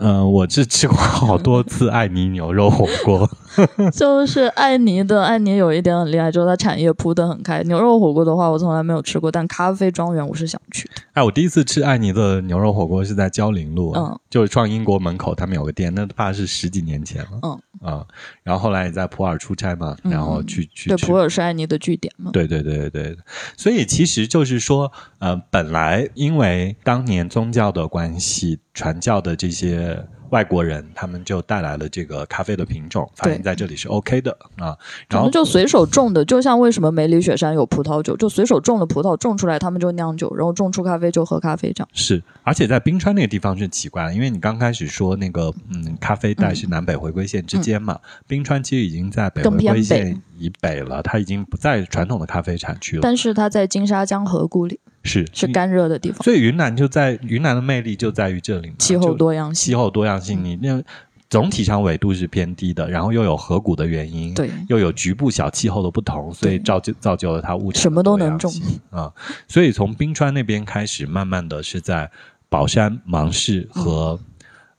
[0.00, 3.28] 嗯、呃我是吃过好多次艾尼牛肉火锅。
[3.92, 7.62] 就是艾尼的，艾尼有一点很厉害，就是它产业铺得很开。
[7.64, 11.02] 牛肉火锅的话，我从来没有吃过，但咖啡庄园我是想去的。
[11.18, 17.40] 哎，我第一次吃艾妮的牛肉火锅是在蕉林路，嗯，就是创英国门口他们有个店，那怕是十几年前了。
[17.42, 18.06] 嗯啊，
[18.44, 22.30] 然后后来也在普洱出差嘛，嗯然后去去对，普洱是艾妮的据点嘛。
[22.32, 23.18] 对对对对对，
[23.56, 34.76] 所以其实就是说，呃，本来因为当年宗教的关系，传教的这些外国人，他们就带来了这个咖啡的品种，发现在这里是 OK 的啊。
[35.08, 41.88] 然后就随手种的，就像为什么梅里雪山有葡萄酒，就随手种了葡萄，种出来他们就酿酒，然后种出咖啡就喝咖啡这样。
[41.92, 53.00] 是，而且在冰川那个地方是奇怪的，因为你刚开始说那个嗯，咖啡带是南北回归线之间嘛，冰川其实已经在北回归线以北了，它已经不在传统的咖啡产区了。
[53.02, 59.66] 但是它在金沙江河谷里，是是干热的地方，所以云南就在云南的魅力就在于这里嘛，气候多样性。
[59.66, 60.82] 气候多样性，你那
[61.28, 68.52] 总体上纬度是偏低的，然后又有河谷的原因，对，又有局部小气候的不同，所以造就造就了它物产什么都能种
[68.90, 69.12] 啊。
[69.46, 72.10] 所以从冰川那边开始，慢慢的是在
[72.48, 74.18] 宝山、芒市和。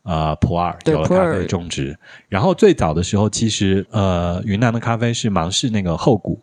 [0.03, 6.41] 呃，普洱有了咖啡种植，然后最早的时候，其实呃，云南的咖啡是芒市那个后谷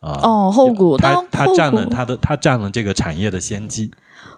[0.00, 3.90] 啊，哦，后谷，它它占了它的它占了这个产业的先机，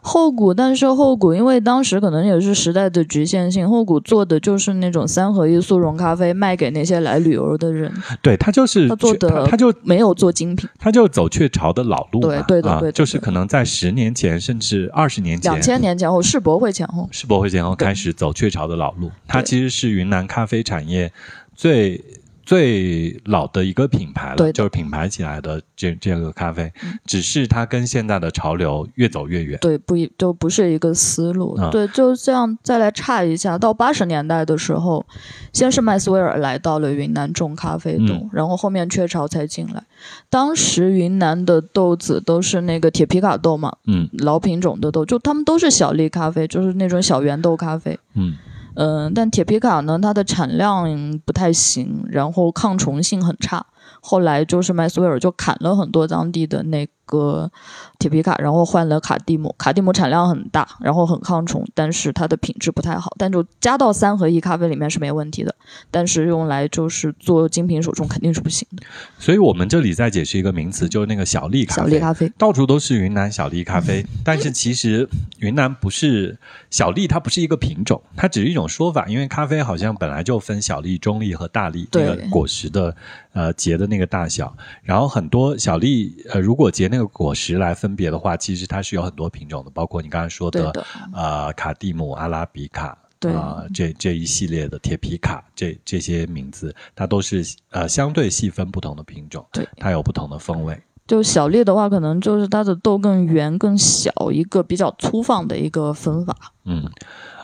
[0.02, 10.68] 后谷，但是后谷因为当时可能也是时代的局限性，后谷做的就是那种三合一速溶咖啡，卖给那些来旅游的人，对，他就是他做的他就没有做精品。
[10.78, 21.12] 他就走雀巢的老路嘛，对对对就是可能在十年前甚至二十年前，两千年前后，世博会前后，世博会前后开始走雀巢的老路，它其实是云南咖啡产业
[21.54, 22.02] 最
[22.50, 29.56] 最老的一个品牌了，对就是品牌起来的这这个咖啡，嗯只是它跟现在的潮流越走越远。
[29.60, 31.54] 对，不一就不是一个思路。
[31.54, 35.06] 啊对，就这样再来差一下，到八十年代的时候，
[35.52, 39.84] 先是麦斯威尔来到了云南种咖啡豆，嗯然后后面雀巢才进来。
[40.28, 47.96] 当时云南的豆子都是那个铁皮卡豆嘛，嗯老品种的豆，就他们都是小粒咖啡，就是那种小圆豆咖啡。
[48.14, 48.36] 嗯
[48.74, 50.86] 嗯，但铁皮卡呢，它的产量
[51.24, 53.66] 不太行，然后抗虫性很差。
[54.00, 57.50] 后来就是麦斯威尔就砍了很多当地的那个
[57.98, 59.54] 铁皮卡，然后换了卡蒂姆。
[59.58, 63.12] 卡蒂姆产量很大，然后很抗虫，但是它的品质不太好。
[63.18, 65.54] 但就加到三合一咖啡里面是没问题的，
[65.90, 68.82] 但是用来就是做精品手冲肯定是不行的。
[69.18, 71.82] 所以我们这里再解释一个名词，就是那个小粒咖啡。
[71.82, 76.38] 小粒咖啡，到处都是云南小粒咖啡，但是其实云南不是
[76.70, 79.06] 小粒，它不是一个品种，它只是一种说法。
[79.08, 82.94] 因为咖啡好像本来就分小粒、中粒和大粒，这个果实的
[83.32, 84.54] 呃结的那个大小。
[84.82, 92.96] 然后很多小粒呃，如果结那个果实来分别的话，其实它是有很多品种的，包括你刚才说的的，呃卡蒂姆、阿拉比卡。
[93.22, 100.82] 对啊、这这一系列的铁皮卡，这这些名字，它都是呃相对细分不同的品种，对，它有不同的风味。
[101.06, 106.34] 就小粒的话，可能就是它的豆更圆更小，一个比较粗放的一个分法。
[106.64, 106.90] 嗯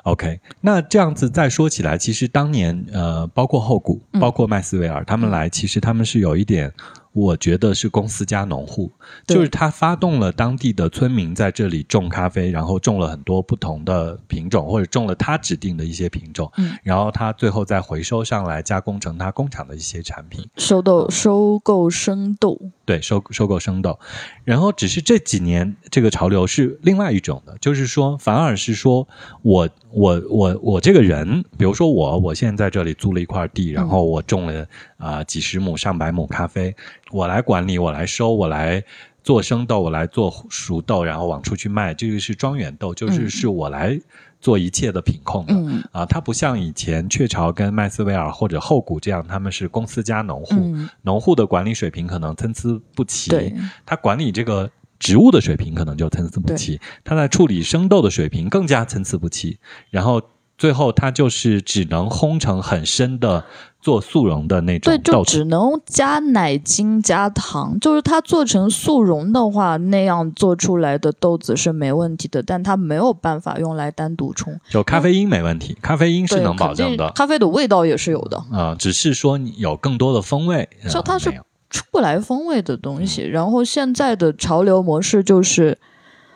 [0.06, 4.20] ，OK，那这样子再说起来，其实当年呃，包括后谷，嗯。
[4.20, 6.72] 包括麦斯威尔，他们来，其实他们是有一点
[7.12, 8.92] 我觉得是公司加农户，
[9.26, 16.76] 就是他发动了当地的村民在这里种咖啡，然后种了很多不同的品种，或者种了他指定的一些品种，嗯。
[16.82, 20.46] 然后他最后再回收上来加工成他工厂的一些产品。
[20.56, 23.98] 收豆收购生豆，对，收收购生豆，
[24.44, 29.06] 然后只是这几年这个潮流是另外一种的，就是说，反而是说
[29.42, 34.62] 我我我我这个人，比如说我，我现在在这里租了一块地，然后我种了
[34.96, 36.74] 啊、呃几十亩、上百亩咖啡，
[37.10, 38.82] 我来管理，我来收，我来
[39.24, 43.30] 做生豆，我来做熟豆，然后往出去卖，这个是庄园豆，就是嗯。
[43.30, 44.00] 是我来
[44.40, 45.54] 做一切的品控的。
[45.54, 45.82] 嗯。
[45.92, 59.58] 啊，它不像以前雀巢跟麦斯威尔或者后谷这样，他们是公司加农户，嗯，农户的管理水平可能参差不齐，他管理这个植物的水平可能就参差不齐，他在处理生豆的水平更加参差不齐，
[59.90, 60.20] 然后
[60.58, 63.44] 最后它就是只能烘成很深的
[63.80, 65.22] 做速溶的那种对，就。
[65.24, 81.30] 只能加奶精加糖，就是它做成速溶的话，那样做出来的豆子是没问题的，但它没有办法用来单独冲，就咖啡因没问题，咖啡因是能保证的，咖啡的味道也是有的，啊、只是说你有更多的风味，呃就它是
[81.68, 83.22] 出不来风味的东西。
[83.22, 85.76] 然后现在的潮流模式就是，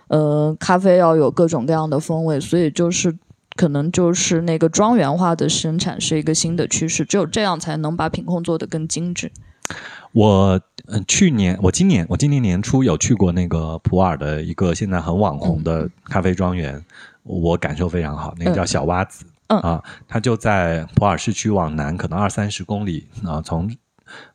[0.09, 3.17] 呃，咖啡要有各种各样的风味，所以就是。
[3.61, 9.31] 可能就是那个庄园化的生产是一个新的趋势，只有这样才能把品控做得更精致。
[10.13, 16.83] 我嗯去年我今年我今年年初有去过那个普洱的一个现在很网红的咖啡庄园，
[17.23, 23.71] 我感受非常好，那个叫小洼子，嗯啊，它就在普洱市区往南，可能二三十公里啊，从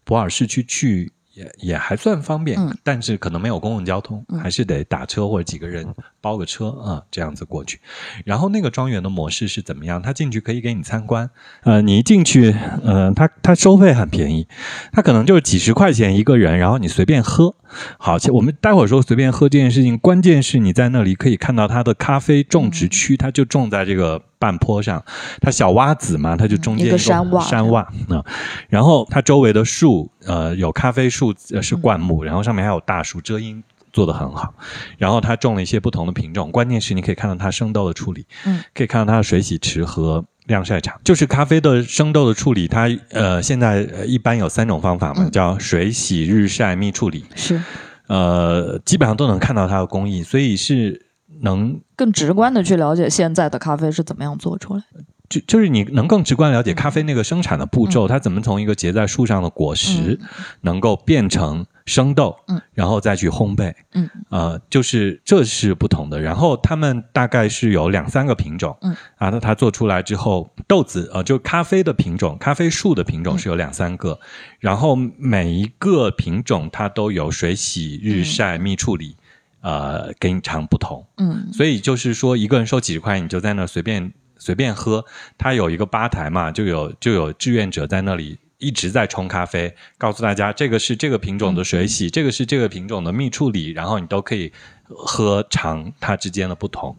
[0.03, 1.11] 普洱市区去。
[1.35, 5.85] 也也还算方便，嗯但是可能没有公共交通，嗯还是得打车或者几个人
[6.19, 7.79] 包个车啊、这样子过去。
[8.25, 10.01] 然后那个庄园的模式是怎么样？
[10.01, 11.29] 他进去可以给你参观，
[11.63, 14.47] 呃，你一进去，呃，他他收费很便宜，
[14.91, 17.53] 他可能就是几十块钱一个人，然后你随便喝。
[17.97, 25.03] 好，其实我们待会儿说随便喝这件事情，关键是你在那里可以看到它的咖啡种植区，它就种在这个半坡上，
[25.41, 28.23] 它小洼子嘛，它就中间嗯一个山洼山洼啊、
[28.69, 33.63] 然后它周围的树，呃，有咖啡树呃是灌木，然后上面还有大树遮阴。
[33.93, 34.53] 做得很好，
[34.97, 45.31] 然后它种了一些不同的品种，关键是你可以看到它生豆的处理，嗯，可以看到它的水洗池和晾晒场，就是咖啡的生豆的处理，它呃现在呃一般有三种方法嘛，嗯。
[45.31, 47.61] 叫水洗、日晒、密处理，是。
[48.07, 51.04] 呃，基本上都能看到它的工艺，所以是
[51.41, 55.03] 能更直观的去了解现在的咖啡是怎么样做出来的。
[55.27, 56.75] 就就是你能更直观了解嗯。
[56.75, 60.19] 咖啡那个生产的步骤，它怎么从一个结在树上的果实、
[60.61, 62.61] 能够变成生豆，嗯。
[62.75, 66.21] 然后再去烘焙，嗯，呃，就是这是不同的。
[66.21, 74.19] 然后他们大概是有两三个品种，嗯，啊，那它做出来之后，豆子呃，就咖啡的品种，咖啡树的品种是有两三个，
[74.59, 79.17] 然后每一个品种它都有水洗、日晒、蜜处理，
[79.65, 81.03] 呃，给你尝不同。
[81.17, 85.03] 嗯所以就是说，一个人收几十块，你就在那随便随便喝。
[85.39, 94.53] 他有一个吧台嘛，就有就有志愿者在那里一直在冲咖啡，告诉大家这个是这个品种的水洗，这个是这个品种的蜜处理，然后你都可以
[94.89, 96.95] 喝尝它之间的不同。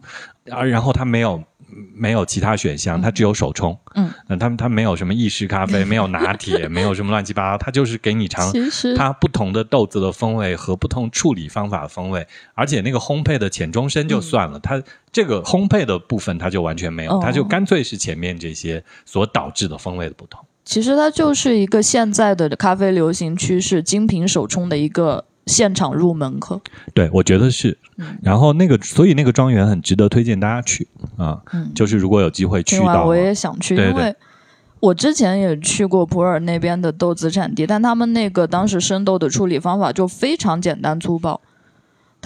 [0.49, 1.43] 而，然后它没有
[1.93, 3.77] 没有其他选项，它只有手冲。
[3.95, 8.53] 嗯，那他们它没有什么意式咖啡，没有拿铁， 没有什么乱七八糟，它就是给你尝
[8.95, 14.81] 它不同的豆子的风味和不同处理方法的风味，而且那个烘焙的浅中深就算了，它
[15.11, 20.45] 这个烘焙的部分它就完全没有，它就干脆是前面这些所导致的风味的不同。
[20.63, 26.61] 其实它就是一个现在的咖啡流行趋势，精品手冲的一个现场入门课。
[26.93, 27.77] 对，我觉得是。
[27.99, 30.87] 嗯然后那个，所以那个庄园很值得推荐大家去
[31.17, 34.15] 啊，嗯，就是如果有机会去听完我，也想去，对对因为
[34.79, 41.41] 我之前也去过普洱那边的豆子产地，但他们那个当时生豆的处理方法就非常简单粗暴。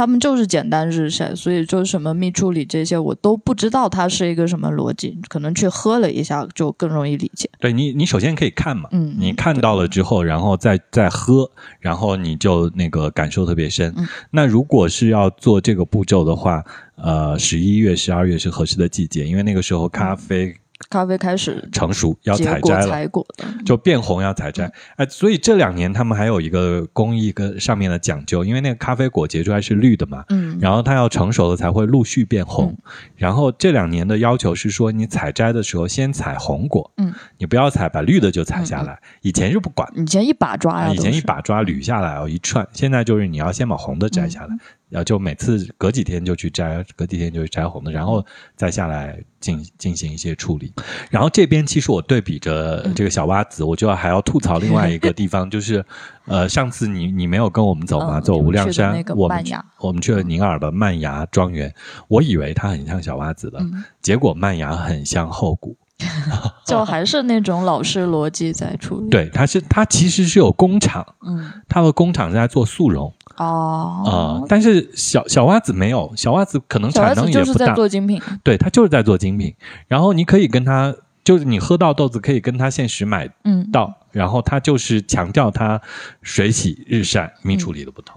[0.02, 7.47] 他们就是简单日晒，所以就什么蜜处理这些我都不知道它是一个什么逻辑，可能去喝了一下就更容易理解。
[7.60, 13.93] 对你，你首先可以看嘛，嗯，你看到了之后，然后再再喝，然后你就那个感受特别深。
[13.95, 16.64] 嗯那如果是要做这个步骤的话，
[16.95, 20.56] 呃，十一月、十二月是合适的季节，因为那个时候咖啡
[20.92, 22.88] 咖啡开始成熟，要采摘了。
[22.88, 32.76] 采果的，就变红要采摘，哎、所以这两年他们还有一个工艺跟上面的讲究，因为那个咖啡果结出来是绿的嘛，嗯，然后它要成熟了才会陆续变红。
[32.78, 32.92] 嗯。
[33.16, 39.00] 然后这两年的要求是说，你采摘的时候先采红果，嗯，你不要采把绿的就采下来。
[39.22, 39.88] 以前是不管。
[39.96, 42.68] 以前一把抓呀，啊，以前一把抓捋下来哦，一串。
[42.74, 44.60] 现在就是你要先把红的摘下来，然
[45.00, 48.26] 后就每次隔几天就去摘，隔几天就去摘红的，然后
[48.56, 50.74] 再下来进进行一些处理。
[51.10, 55.84] 然后这边其实我对比着这个小蛙子，我就还要吐槽另外一个地方， 就是
[56.26, 58.20] 呃，上次你你没有跟我们走吗？
[58.20, 59.44] 嗯走无量山我们
[59.80, 61.74] 我们去了宁洱的曼崖庄园，
[62.08, 65.78] 我以为它很像小蛙子的，嗯结果曼崖很像后谷。
[66.66, 73.14] 就还是那种老式逻辑在处理。，对，它是它其实是有工厂，嗯，它的工厂是在做速溶
[73.44, 79.56] 啊、哦，但是小小袜子没有，小袜子可能产能也就是在不大，做精品，对，它就是在做精品。
[79.88, 85.82] 然后你可以跟它，就是你喝到豆子可以跟它现实买嗯，到，然后它就是强调它
[86.22, 88.16] 水洗、日晒、蜜处理的不同。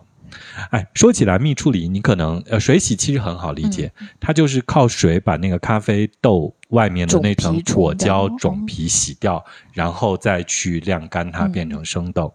[0.70, 4.08] 哎，说起来蜜处理，你可能呃水洗其实很好理解，嗯。
[4.20, 11.52] 它就是靠水把那个咖啡豆外面的那层果胶种皮洗掉，然后再去晾干它嗯。
[11.52, 12.34] 变成生豆。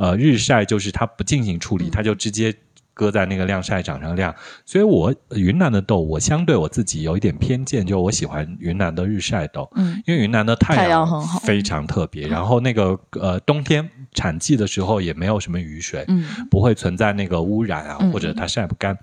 [0.00, 2.54] 呃，日晒就是它不进行处理，嗯它就直接
[2.94, 4.34] 搁在那个晾晒场上晾。
[4.64, 9.70] 所以我云南的豆，我相对我自己有一点偏见，就我喜欢云南的日晒豆。
[9.76, 18.96] 嗯，因为云南的太太阳很好非常特别，然后那个呃冬天产季的时候也没有什么雨水，嗯不会存在那个污染啊，嗯或者它晒不干。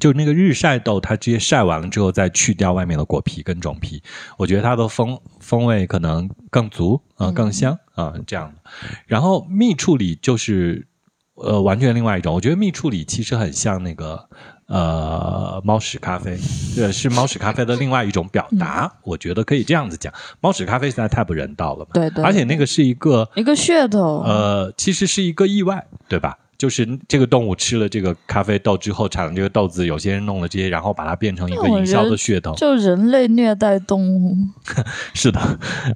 [0.00, 4.02] 就那个日晒豆，它直接晒完了之后再去掉外面的果皮跟种皮，
[4.36, 8.70] 我觉得它的风风味可能更足啊、更香啊、这样的。
[9.06, 10.88] 然后蜜处理就是
[11.34, 14.28] 呃完全另外一种，我觉得蜜处理其实很像那个
[14.66, 16.38] 呃猫屎咖啡，
[16.74, 26.38] 这是猫屎咖啡的另外一种表达，我觉得可以这样子讲，猫屎咖啡实在太不人道了嘛，对对，而且那个是一个一个噱头，呃，其实是一个意外，对吧？
[26.60, 32.54] 就是这个动物吃了这个咖啡豆之后产了这个豆子，有些人弄了这些，然后把它变成一个营销的噱头。
[32.54, 34.36] 就人类虐待动物，
[35.14, 35.40] 是的，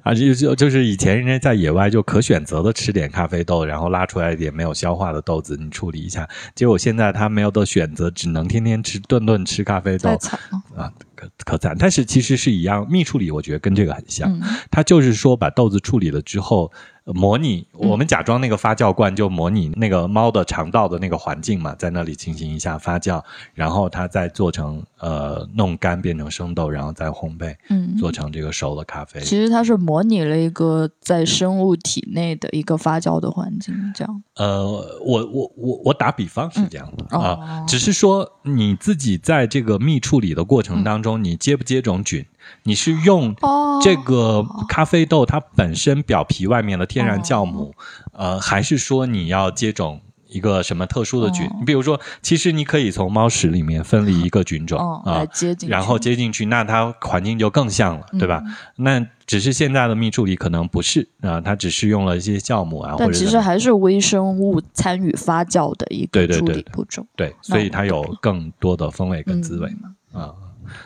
[0.01, 6.27] 啊，就就就是以前人家在野外就可选择的吃点咖啡豆，然后拉出来一点没有消化的豆子，你处理一下。
[6.55, 10.83] 结果现在他没有的选择，只能天天吃顿顿吃咖啡豆太惨了。
[10.83, 11.75] 啊，可可惨。
[11.77, 14.27] 但是其实是一样，蜜处理我觉得跟这个很像。
[14.31, 14.41] 嗯
[14.71, 29.21] 它就是说把豆子处理了之后，呃模拟嗯我们假装那个发酵罐就模拟那个猫的肠道的那个环境嘛，在那里进行一下发酵，然后它再做成呃弄干变成生豆，然后再烘焙嗯，做成这个熟的咖啡。
[29.21, 34.23] 其实它是模拟了一个在生物体内的一个发酵的环境，这样。
[34.35, 34.65] 呃，
[35.05, 42.25] 我我我我打比方是这样的、嗯啊，哦只是说你自己在这个蜜处理的过程当中，你接不接种菌？
[42.63, 47.73] 你是用哦这个咖啡豆它本身表皮外面的天然酵母，
[48.13, 51.45] 呃，还是说你要接种一个什么特殊的菌？
[51.45, 55.25] 哦你比如说，其实你可以从猫屎里面分离一个菌种哦，啊
[55.67, 58.41] 然后接进去，那它环境就更像了，对吧？
[58.45, 67.03] 嗯那只是现在的蜜处理可能不是啊，它只是用了一些酵母啊，或但者其实还是微生物参与发酵的一个处对对对理步骤。
[67.15, 70.29] 对，所以它有更多的风味跟滋味嘛，啊、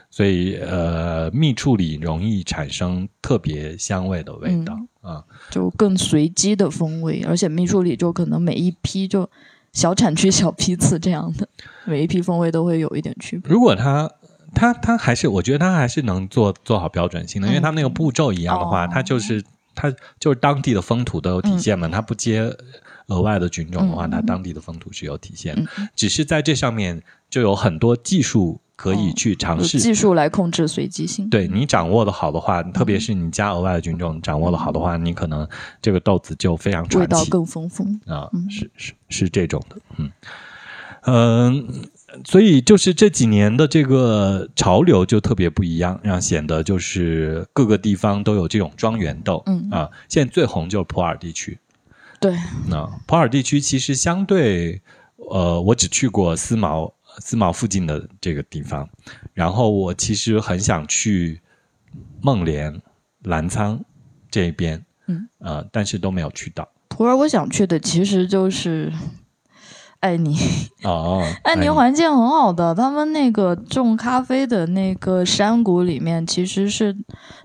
[0.10, 9.28] 所以呃，蜜处理容易产生特别香味的味道啊、就更随机的风味，而且蜜处理就可能每一批就
[9.72, 11.48] 小产区小批次这样的，
[11.86, 13.52] 每一批风味都会有一点区别。
[13.52, 14.12] 如果它
[14.54, 22.52] 它它还是，我觉得它还是能做做好标准性的，因为嗯他们那个步骤一样的话，哦它就是它就是当地的风土都有体现嘛，它不接
[23.10, 25.56] 额外的菌种的话，嗯它当地的风土是有体现
[25.96, 29.78] 只是在这上面就有很多技术可以去尝有试。
[29.78, 31.30] 技术来控制随机性。
[31.30, 35.48] 对你掌握的好的话，特别是你加额外的菌种掌握的好的话，你可能
[35.82, 37.84] 这个豆子就非常味道更丰富。
[38.06, 38.50] 啊，嗯。
[38.50, 40.12] 是是是这种的，嗯。
[41.04, 41.68] 嗯、
[42.26, 49.70] 所以就是这几年的这个潮流就特别不一样，让显得就是各个地方都有这种庄园豆，嗯。
[49.72, 51.58] 啊，现在最红就是普洱地区，
[52.20, 52.36] 对，
[52.68, 54.82] 那普洱地区其实相对，
[55.16, 58.88] 呃，我只去过思茅，思茅附近的这个地方，
[59.34, 61.40] 然后我其实很想去
[62.22, 62.82] 孟连、
[63.24, 63.80] 澜沧
[64.30, 66.68] 这边，嗯，呃，但是都没有去到。
[66.90, 68.92] 普洱我想去的其实就是
[70.00, 70.38] 爱你，
[70.84, 76.96] 哦， 爱你环境很好的，他们那个种咖啡的那个山谷里面，其实是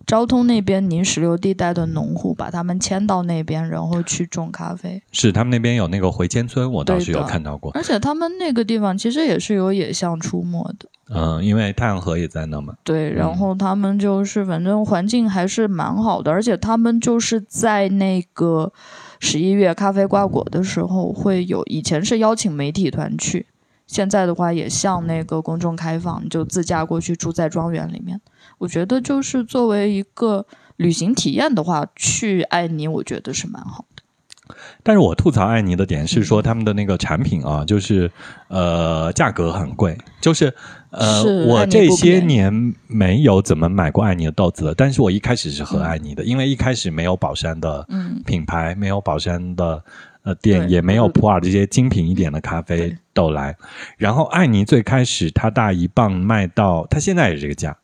[0.07, 5.03] 昭通那边泥石流地带的农户把他们迁到那边，然后去种咖啡。
[5.11, 7.73] 是他们那边有那个回迁村，我倒是有看到过。
[7.75, 12.75] 而且他们那个地方其实也是有野象出没的，嗯，因为太阳河也在那嘛。
[12.85, 13.11] 对。
[13.11, 18.73] 然后他们就是反正环境还是蛮好的，而且他们就是在那个
[19.21, 23.47] 十一月咖啡瓜果的时候会有，以前是邀请媒体团去。
[23.87, 28.21] 现在的话也向那个公众开放，就自驾过去住在庄园里面。
[28.59, 30.47] 我觉得就是作为一个
[30.77, 33.85] 旅行体验的话，去爱尼我觉得是蛮好。
[34.83, 38.11] 但是我吐槽爱尼的点是说他们的那个产品啊，就是
[38.49, 40.55] 呃价格很贵，就是
[40.91, 48.23] 呃我这些年没有怎么买过爱尼的豆子了，但是我一开始是喝爱尼的，因为一开始没有宝山的嗯。
[48.25, 49.83] 品牌，没有宝山的。
[50.25, 53.55] 呃，店也没有嗯普洱这些精品一点的咖啡豆来，
[53.99, 57.77] 然后爱尼最开始它大一磅卖到，它现在也是这个价，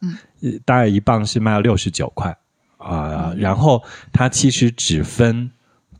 [0.64, 2.34] 大概一磅是卖到六十九块
[2.78, 3.38] 啊、嗯。
[3.38, 5.50] 然后它其实只分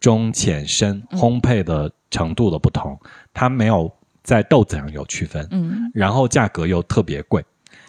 [0.00, 2.98] 中浅深嗯烘焙的程度的不同，
[3.32, 3.92] 它没有
[4.22, 7.44] 在豆子上有区分，嗯，然后价格又特别贵。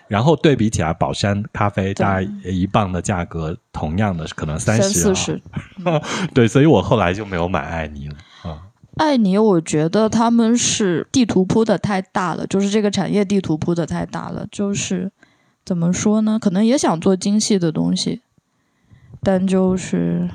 [0.07, 5.41] 然后对比起来，宝山咖啡对大概一磅的价格，同样的可能三三十、啊，四十。
[6.35, 8.61] 对，所以我后来就没有买爱尼了啊。
[8.97, 15.09] 爱尼，我觉得他们是地图铺的太大了，就是这个产业地图铺的太大了，就是
[15.63, 16.37] 怎么说呢？
[16.37, 18.21] 可能也想做精细的东西，
[19.23, 20.29] 但就是，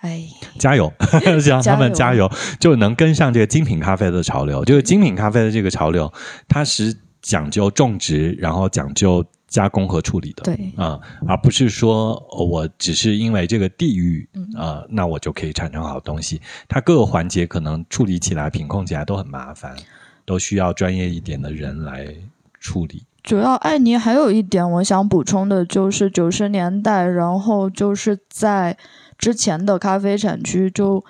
[0.00, 0.24] 哎，
[0.58, 0.92] 加油，
[1.46, 4.64] 让他们加加油，就能跟上这个精品咖啡的潮流。
[4.64, 6.12] 就是精品咖啡的这个潮流，
[6.48, 10.42] 它是讲究种植，然后讲究加工和处理的。
[10.44, 16.40] 对，啊、而不是说呃我只是因为这个地域嗯啊、呃那我就可以产生好东西。
[16.66, 19.76] 它各个环节可能处理起来、品控起来都很麻烦，
[20.24, 22.14] 都需要专业一点的人来
[22.58, 23.04] 处理。
[23.22, 28.74] 主要艾尼还有一点我想补充的就是九十年代，然后就是在
[29.20, 31.04] 之前的咖啡产区就。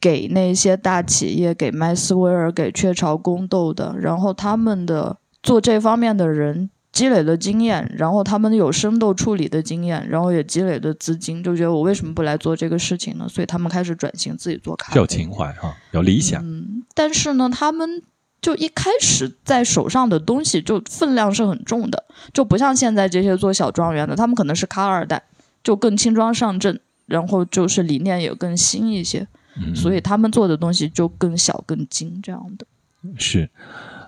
[0.00, 13.26] 给那些大企业，给麦斯威尔、给雀巢宫豆的，然后他们的做这方面的人积累了经验，然后他们有生豆处理的经验，然后也积累了资金，就觉得我为什么不来做这个事情呢？
[13.26, 15.00] 所以他们开始转型自己做咖啡。
[15.00, 16.42] 有情怀哈、有理想。
[16.44, 18.02] 嗯，但是呢，他们
[18.42, 25.22] 就一开始在手上的东西就分量是很重的，就不像现在这些做小庄园的，他们可能是咖二代，
[25.62, 29.26] 就更轻装上阵，然后就是理念也更新一些，
[29.56, 32.66] 嗯，所以他们做的东西就更小更精这样的。
[33.18, 33.48] 是，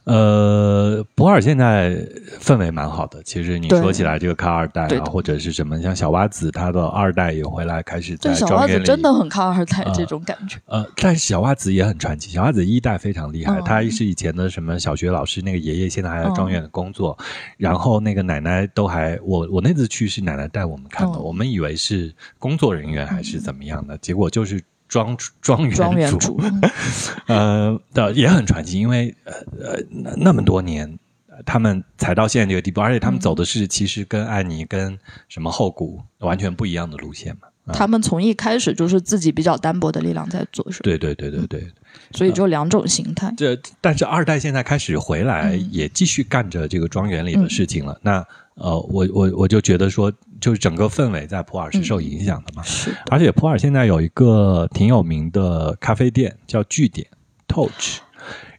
[0.06, 1.96] 呃，博尔现在
[2.40, 3.20] 氛围蛮好的。
[3.24, 8.54] 其实你说起来，这个卡二代啊，或者是什么，像小蛙子，他的二代也回来开始在这小。
[8.54, 10.58] 袜子真的很卡二代啊这种感觉。
[10.66, 12.30] 呃，但是小袜子也很传奇。
[12.30, 17.24] 小袜子一代非常厉害，嗯他是以前的什么小学老师，那个爷爷现在还在庄园里工作，嗯
[17.58, 26.40] 然后那个奶奶都还我我那次去是奶奶带我们看的，嗯我们以为是工作人员还是怎么样的，结果就是庄庄园庄园主主，
[27.26, 29.32] 呃的也很传奇，因为呃
[29.64, 30.98] 呃那那么多年。
[31.28, 37.48] 呃他们才到现在这个地步，而且他们嗯走的是其实跟艾妮、跟什么后谷完全不一样的路线嘛。
[37.66, 41.68] 啊他们从一开始就是自己比较单薄的力量在做事，对对对对对，
[42.12, 43.34] 所以就两种形态。
[43.36, 47.98] 这但是二代现在开始回来，嗯也继续干着这个庄园里的事情了。
[48.00, 50.10] 那呃，我我我就觉得说，
[50.40, 52.62] 就是整个氛围在普洱是受影响的嘛。
[52.62, 57.06] 是的，而且普洱现在有一个挺有名的咖啡店叫据点
[57.48, 58.00] Touch，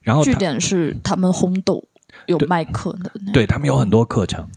[0.01, 1.83] 然后它据点是他们烘豆
[2.25, 4.49] 有卖课的对他们有很多课程，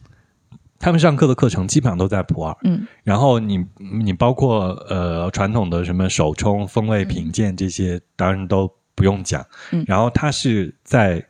[0.79, 2.57] 他们上课的课程基本上都在普洱。
[2.65, 3.65] 嗯，然后你
[4.03, 9.45] 你包括呃传统的什么手冲、风味品鉴这些，当然都不用讲。
[9.73, 9.85] 嗯。
[9.87, 11.25] 然后它是在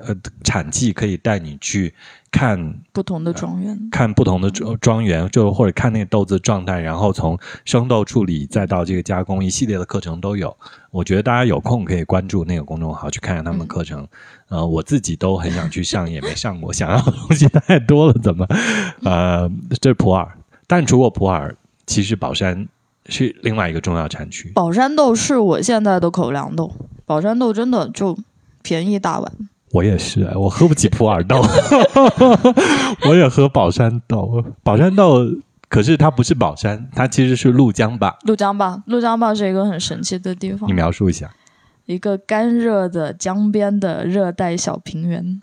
[0.00, 0.14] 呃
[0.44, 1.92] 产季可以带你去
[2.32, 3.88] 看不同的庄园。
[3.90, 10.56] 看不同的庄庄园，就或者看那个豆子状态，然后从生豆处理再到这个加工，一系列的课程都有。
[10.90, 14.08] 我觉得大家有空可以关注那个公众号去看看他们的课程。
[14.48, 18.46] 呃，我自己都很想去上，也没上过，想要的东西太多了，怎么？
[19.04, 19.48] 呃，
[19.80, 20.26] 这是普洱，
[20.66, 21.54] 但除过普洱，
[21.86, 22.66] 其实宝山
[23.06, 24.50] 是另外一个重要产区。
[24.54, 26.72] 宝山豆是我现在的口粮豆，
[27.04, 28.18] 宝山豆真的就
[28.62, 29.32] 便宜大碗。
[29.72, 31.42] 我也是，我喝不起普洱豆，
[33.08, 34.44] 我也喝宝山豆。
[34.62, 35.26] 宝山豆，
[35.68, 38.16] 可是它不是宝山，它其实是怒江坝。
[38.26, 41.30] 怒江坝，怒江坝是一个很神奇的地方你，描述一下。
[41.86, 45.40] 一个干热的江边的热带小平原。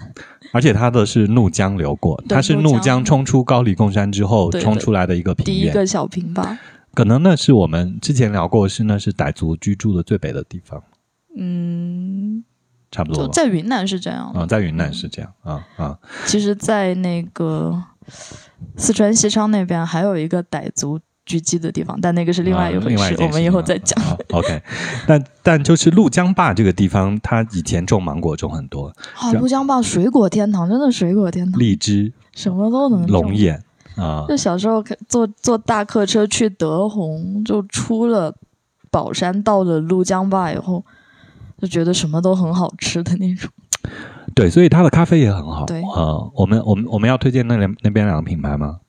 [0.53, 5.55] 而且它的是怒江流过，它是怒怒江江冲出高黎贡山之后冲出来的一个平原。
[5.55, 6.57] 第一个小平吧，
[6.93, 10.81] 可能那是我们之前聊过，是那是傣族居住的最北的地方，
[11.37, 12.43] 嗯，
[12.91, 13.25] 差不多。
[13.25, 14.39] 就在云南是这样的。
[14.39, 17.81] 啊、在云南是这样啊啊，其实，在那个
[18.77, 24.03] 四川西昌那边还有一个傣族聚集的地方，但那个是另外一啊回事，另外一件我们以后再讲。
[24.03, 24.61] 啊 OK，
[25.07, 33.35] 但但就是怒江坝这个地方，它以前种芒果种很多，啊，怒江坝水果天堂，真的水果天堂，荔枝、什么都能种龙。
[33.35, 33.63] 眼
[33.95, 38.33] 啊，就小时候开坐坐大客车去德宏，就出了
[38.89, 40.85] 宝山，到了怒江坝以后，
[41.59, 43.49] 就觉得什么都很好吃的那种。
[44.33, 45.65] 对，所以它的咖啡也很好。
[45.65, 48.79] 对呃，我们我们我们要推荐那两那边两个品牌吗？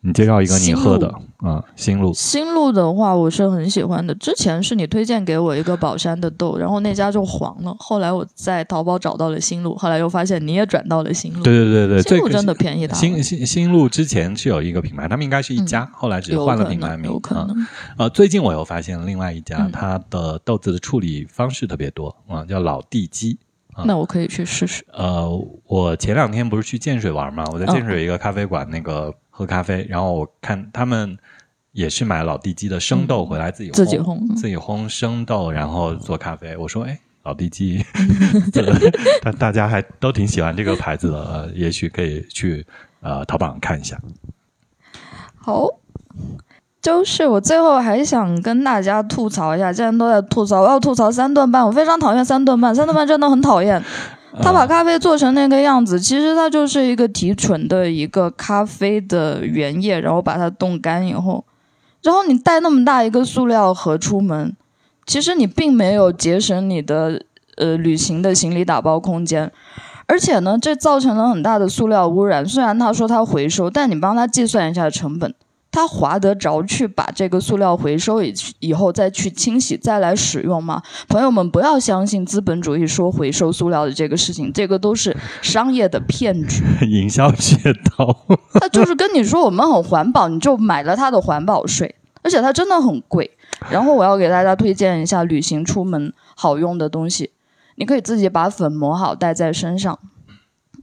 [0.00, 2.12] 你介绍一个你新喝的啊，新路。
[2.14, 4.14] 新路的话，我是很喜欢的。
[4.14, 7.74] 之前是你推荐给我一个宝山的豆，然后那家就黄了。
[7.80, 11.42] 后来我在淘宝找到了新路，后来又发现你也转到了新路。
[11.42, 12.94] 对对对对，最新露真的便宜大。
[12.94, 17.10] 新新新路之前是有一个品牌，他们应该是一家，后来只是换了品牌名。
[17.10, 17.66] 啊有可能。
[17.96, 23.36] 呃，最近我又发现了另外一家，嗯它的豆子的处理方式特别多啊，叫老地鸡。
[23.84, 24.84] 那我可以去试试。
[24.92, 25.28] 呃，
[25.64, 31.16] 我前两天不是去建水玩嘛，我在建水有一个咖啡馆，那个喝咖啡，然后我看他们
[31.70, 36.56] 也是买老地基的生豆回来自己，嗯自己烘自己烘生豆，然后做咖啡。
[36.56, 36.98] 我说，哎。
[37.24, 37.84] 老地鸡，
[38.54, 38.72] 这 个
[39.20, 42.64] 大大家还都挺喜欢这个牌子的，呃，也许可以去
[43.02, 44.00] 呃淘宝上看一下。
[45.36, 45.68] 好，
[46.80, 53.82] 就是我最后还想跟大家吐槽一下，既然都在吐槽，我要吐槽三顿半，我非常讨厌三顿半，三顿半真的很讨厌。
[54.42, 61.44] 他把咖啡做成那个样子，其实它就是一个提纯的一个咖啡的原液，然后把它冻干以后，
[62.02, 64.54] 然后你带那么大一个塑料盒出门，
[65.06, 67.22] 其实你并没有节省你的
[67.56, 69.50] 呃旅行的行李打包空间。
[70.06, 72.46] 而且呢，这造成了很大的塑料污染。
[72.46, 75.34] 虽然他说他回收，但你帮他计算一下成本，
[75.70, 80.82] 他划得着去把这个塑料回收以以后再去清洗再来使用吗？
[81.08, 86.64] 朋友们，不要相信资本主义说回收塑料的这个事情，这个都是商业的骗局。
[86.88, 88.14] 营销噱头，
[88.58, 93.30] 他就是跟你说我们很环保，你就买了它的环保税，而且它真的很贵。
[93.70, 97.32] 然后我要给大家推荐一下旅行出门好用的东西，
[97.76, 99.98] 你可以自己把粉磨好带在身上。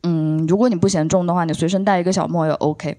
[0.03, 2.97] 嗯，如果你不嫌重的话，你随身带一个小磨也 OK。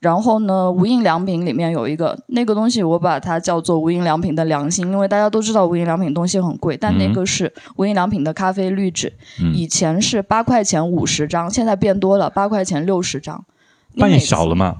[0.00, 13.44] 然后呢，无印良品里面有一个那个东西，我把它叫做无印良品的良心，因为大家都知道无印良品东西很贵，但那个是无印良品的咖啡滤纸，嗯以前是八块钱五十张，现在变多了，八块钱六十张。
[13.92, 14.76] 你变每次少了嘛？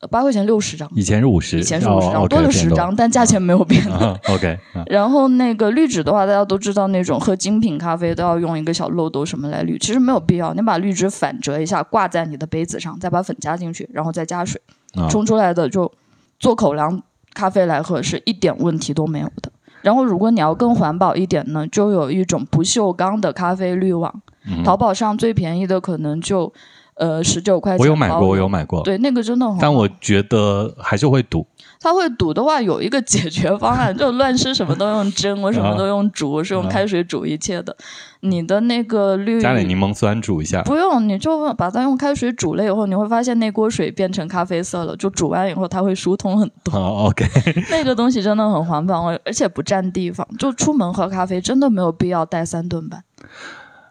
[0.00, 3.84] 呃八块钱六十张，以前是五十，以前是五十张，哦多了十张，但价钱没有变。
[3.90, 10.52] 啊 OK，啊 然后那个滤纸的话，大家都知道，那种喝精品咖啡都要用一个小漏斗什么来滤，其实没有必要。
[10.54, 14.60] 你把滤纸反折一下，挂在你的杯子上，再把粉加进去，然后再加水，
[14.94, 15.90] 啊冲出来的就
[16.38, 17.02] 做口粮
[17.34, 19.50] 咖啡来喝，是一点问题都没有的。
[19.82, 24.12] 然后，如果你要更环保一点呢，就有一种不锈钢的咖啡滤网，
[24.44, 26.52] 嗯淘宝上最便宜的可能就
[26.96, 27.80] 呃十九块钱。
[27.80, 28.46] 我有买过，我有。
[28.48, 29.58] 买过，对，那个真的很好。
[29.60, 31.46] 但我觉得还是会堵。
[31.80, 37.76] 它会堵的话，有一个解决方案，就乱吃什么都用蒸，我什么都用煮，我是用开水煮一切的。
[38.20, 47.12] 你的那个绿加点柠檬酸煮一下，不用，你就把它用开水煮了以后，你会发现那锅水变成咖啡色了，就煮完以后它会疏通很多。
[47.70, 50.26] 那个东西真的很环保，而且不占地方。
[50.38, 53.02] 就出门喝咖啡真的没有必要带三顿半。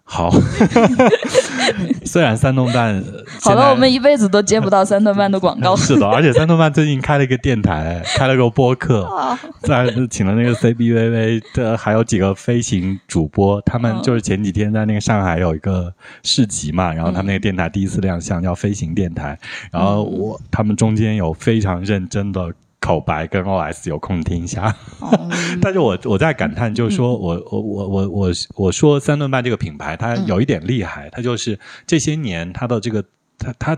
[0.06, 0.32] 好。
[2.06, 3.04] 虽然三顿半，呃
[3.42, 5.76] 好了，我们一辈子都接不到三顿半的广告。
[5.76, 15.92] 是的，而且三顿半最近开了一个电台， 开了个播客，啊，在请了那个 CBVV 的，还有几个飞行主播，他们嗯就是前几天在那个上海有一个
[16.24, 19.38] 市集嘛，然后他们那个电台第一次亮相，叫飞行电台，
[19.72, 22.54] 然后我他们中间有非常认真的。
[22.86, 25.28] 口白跟 OS 有空听一下，哦。
[25.60, 33.04] 但是我我在感叹，就是说我我我我我我说三顿半这个品牌，它有一点厉害，它就是这些年它的这个
[33.40, 33.76] 它它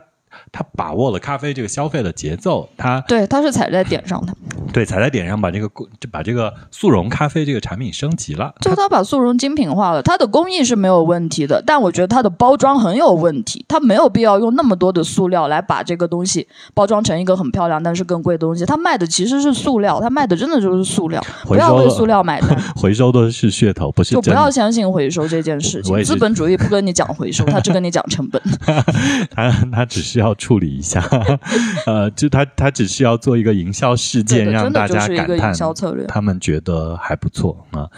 [0.52, 4.34] 它把握了咖啡这个消费的节奏，他对，他是踩在点上的，
[4.72, 5.68] 对踩在点上把这个
[6.00, 10.02] 就把这个速溶咖啡这个产品升级了，就他把速溶精品化了。
[10.02, 13.66] 它的工艺是没有问题的，但我觉得它的包装很有问题。
[13.68, 18.66] 它没有必要用那么多的塑料来把这个东西包装成一个很漂亮但是更贵的东西。
[18.66, 21.22] 它卖的其实是塑料，它卖的真的就是塑料。
[21.44, 24.32] 不要为塑料买单， 回收的是噱头，不是就不。
[24.38, 26.04] 要相信回收这件事情。
[26.04, 28.42] 资本主义不跟你讲回收，他只跟你讲成本。
[29.36, 31.04] 他他只需要处理一下，
[31.86, 35.54] 呃，就他他只是要做一个营销事件，让大家感叹。
[36.08, 37.90] 他们觉得还不错啊。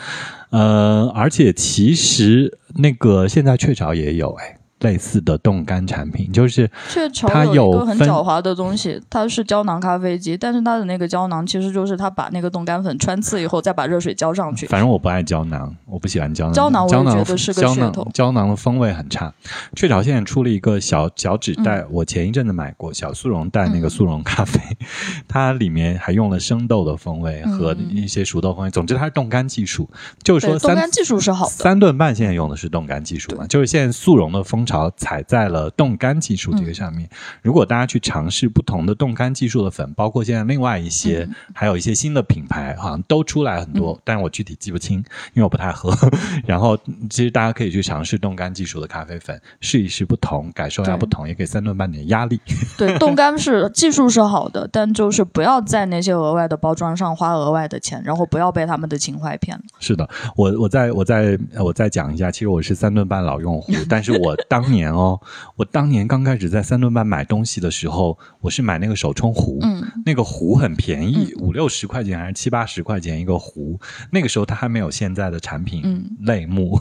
[0.52, 14.66] 呃，而且其实那个现在雀巢也有哎类似的冻干产品，就是雀巢它有一个很狡猾的东西，它是胶囊咖啡机，但是它的那个胶囊其实就是它把那个冻干粉穿刺以后，再把热水浇上去。
[14.68, 16.54] 反正我不爱胶囊，我不喜欢胶囊。
[16.54, 19.34] 胶囊我觉得是个噱头胶囊的风味很差。
[19.76, 24.60] 雀巢现在出了一个小小纸袋，嗯我前一阵子买过小速溶袋那个速溶咖啡，
[25.28, 28.72] 它里面还用了生豆的风味和一些熟豆风味。
[28.72, 29.90] 总之，它是冻干技术，
[30.24, 31.52] 就是，说冻干技术是好的。
[31.52, 37.10] 三顿半现在用的是冻干技术嘛，就是现在速溶的风潮踩在了冻干技术这个上面。
[37.42, 44.98] 如果大家去尝试不同的冻干技术的粉，包括现在另外一些，还有一些新的品牌，好像都出来很多，但是我具体记不清，
[45.34, 45.92] 因为我不太喝。
[46.46, 46.78] 然后
[47.10, 52.40] 其实大家可以去尝试冻干技术的咖啡粉，试一试不同，感受一下不同，也给三顿半点压力。
[52.78, 59.64] 对，冻干是技术是好的，但就是不要在那些额外的包装上花额外的钱，然后不要被他们的情怀骗了。
[59.80, 65.20] 是的，我我再我再我再讲一下，其实我是三顿半老用户， 但是我当年哦，
[65.56, 73.80] 我当年刚开始在三顿半买东西的时候，我是买那个手冲壶，嗯，那个壶很便宜，五六十块钱还是七八十块钱一个壶，
[74.12, 76.80] 那个时候它还没有现在的产品类目，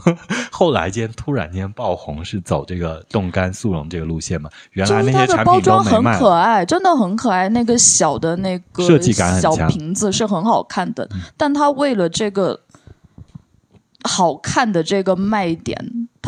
[0.51, 4.49] 后来间突然间爆红，是走这个冻干速溶这个路线嘛？
[4.71, 6.13] 原来那些产品都没卖。
[6.13, 11.07] 很可爱，真的很可爱，那个小的那个设计感小瓶子是很好看的，
[11.37, 12.61] 但它为了这个。
[14.03, 15.77] 好看的这个卖点，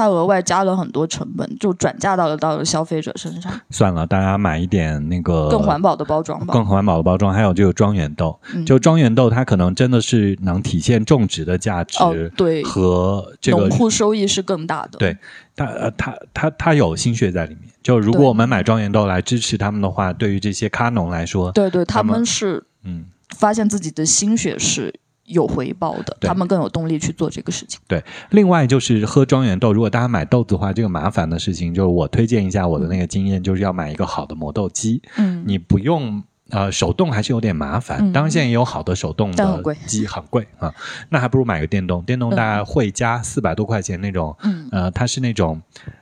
[0.02, 3.54] 它额外加了很多成本，就转嫁到了到了消费者身上。
[3.70, 6.52] 算了，大家买一点那个更环保的包装吧。
[6.52, 14.98] 更环保的包装，还有这个庄园豆，就庄园豆，它可能真的是能体现种植的价值，对，和这个农户收益是更大的。
[14.98, 15.16] 对，
[15.56, 17.70] 它呃，它它它有心血在里面。
[17.84, 23.06] 就如果我们买庄园豆来支持他们的话，对于这些咖农来说，对对，他们是嗯，
[23.38, 24.92] 发现自己的心血是。
[25.32, 27.80] 有回报的，他们更有动力去做这个事情。
[27.88, 35.02] 对，另外就是喝庄园豆，如果大家买豆子的话，这个麻烦的事情就是我推荐一下我的那个经验，就是要买一个好的磨豆机。
[35.18, 36.24] 嗯，你不用。
[36.50, 38.12] 呃，手动还是有点麻烦。
[38.12, 40.74] 当然，现在也有好的手动的机，很贵啊。
[41.08, 42.04] 那还不如买个电动。
[42.04, 44.36] 电动大概会加四百多块钱那种。
[44.44, 45.62] 嗯呃，它是那种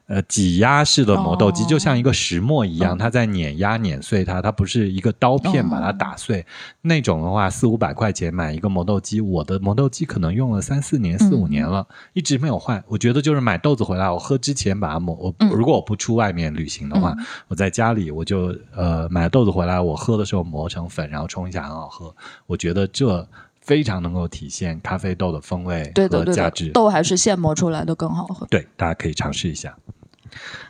[0.10, 6.46] 呃挤压式的磨豆机，就像一个石磨一样，它在碾压碾碎它，它不是一个刀片把它打碎。
[6.82, 12.84] 那种的话，四五百块钱买一个磨豆机，我的磨豆机可能用了三四年、四五年了，一直没有坏。
[12.88, 15.16] 我觉得就是买豆子回来，我喝之前把它磨。
[15.16, 17.16] 我如果我不出外面旅行的话，
[17.48, 20.40] 我在家里我就呃买豆子回来，我喝的时候。
[20.50, 22.16] 磨成粉，然后冲一下，很好喝。
[22.48, 23.28] 我觉得这
[23.62, 26.72] 非常能够体现咖啡豆的风味和价值。
[26.72, 28.48] 豆还是现磨出来的更好喝。
[28.48, 29.78] 对，大家可以尝试一下。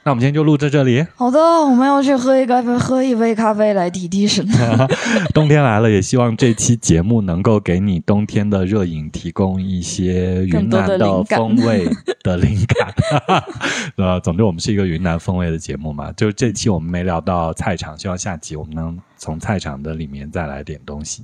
[0.04, 1.06] 那我们今天就录在这里。
[1.16, 4.48] 好的，我们要去喝一咖啡，喝一杯咖啡来提提神。
[5.34, 11.88] 冬天来了，也希望这期节目能够给你冬天的热饮提供一些云南的风味
[12.24, 12.94] 的灵感。
[13.98, 21.24] 呃，总之我们是一个云南风味的节目嘛，就这期我们没聊到菜场，希望下集我们能从菜场的里面再来点东西。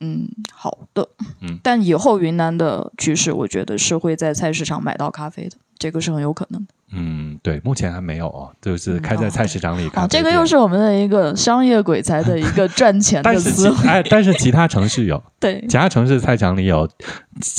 [0.00, 1.08] 嗯，好的。
[1.40, 6.68] 嗯，但以后云南的趋势，我觉得是会在菜市场买到咖啡的，这个是很有可能的。
[6.92, 9.88] 嗯，对，目前还没有哦，就是开在菜市场里。
[9.94, 13.76] 啊，这个又是我们的一个商业鬼才的一个赚钱的思维。
[13.88, 16.88] 哎，但是其他城市有， 对，其他城市菜场里有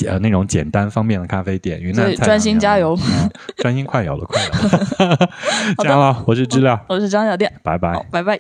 [0.08, 1.82] 呃那种简单方便的咖啡店。
[1.82, 2.98] 云南专心加油，
[3.58, 4.52] 专心快有了，快有
[5.10, 5.30] 了。
[5.80, 8.40] 加油了，我是知了，我是张小店，拜拜，拜拜。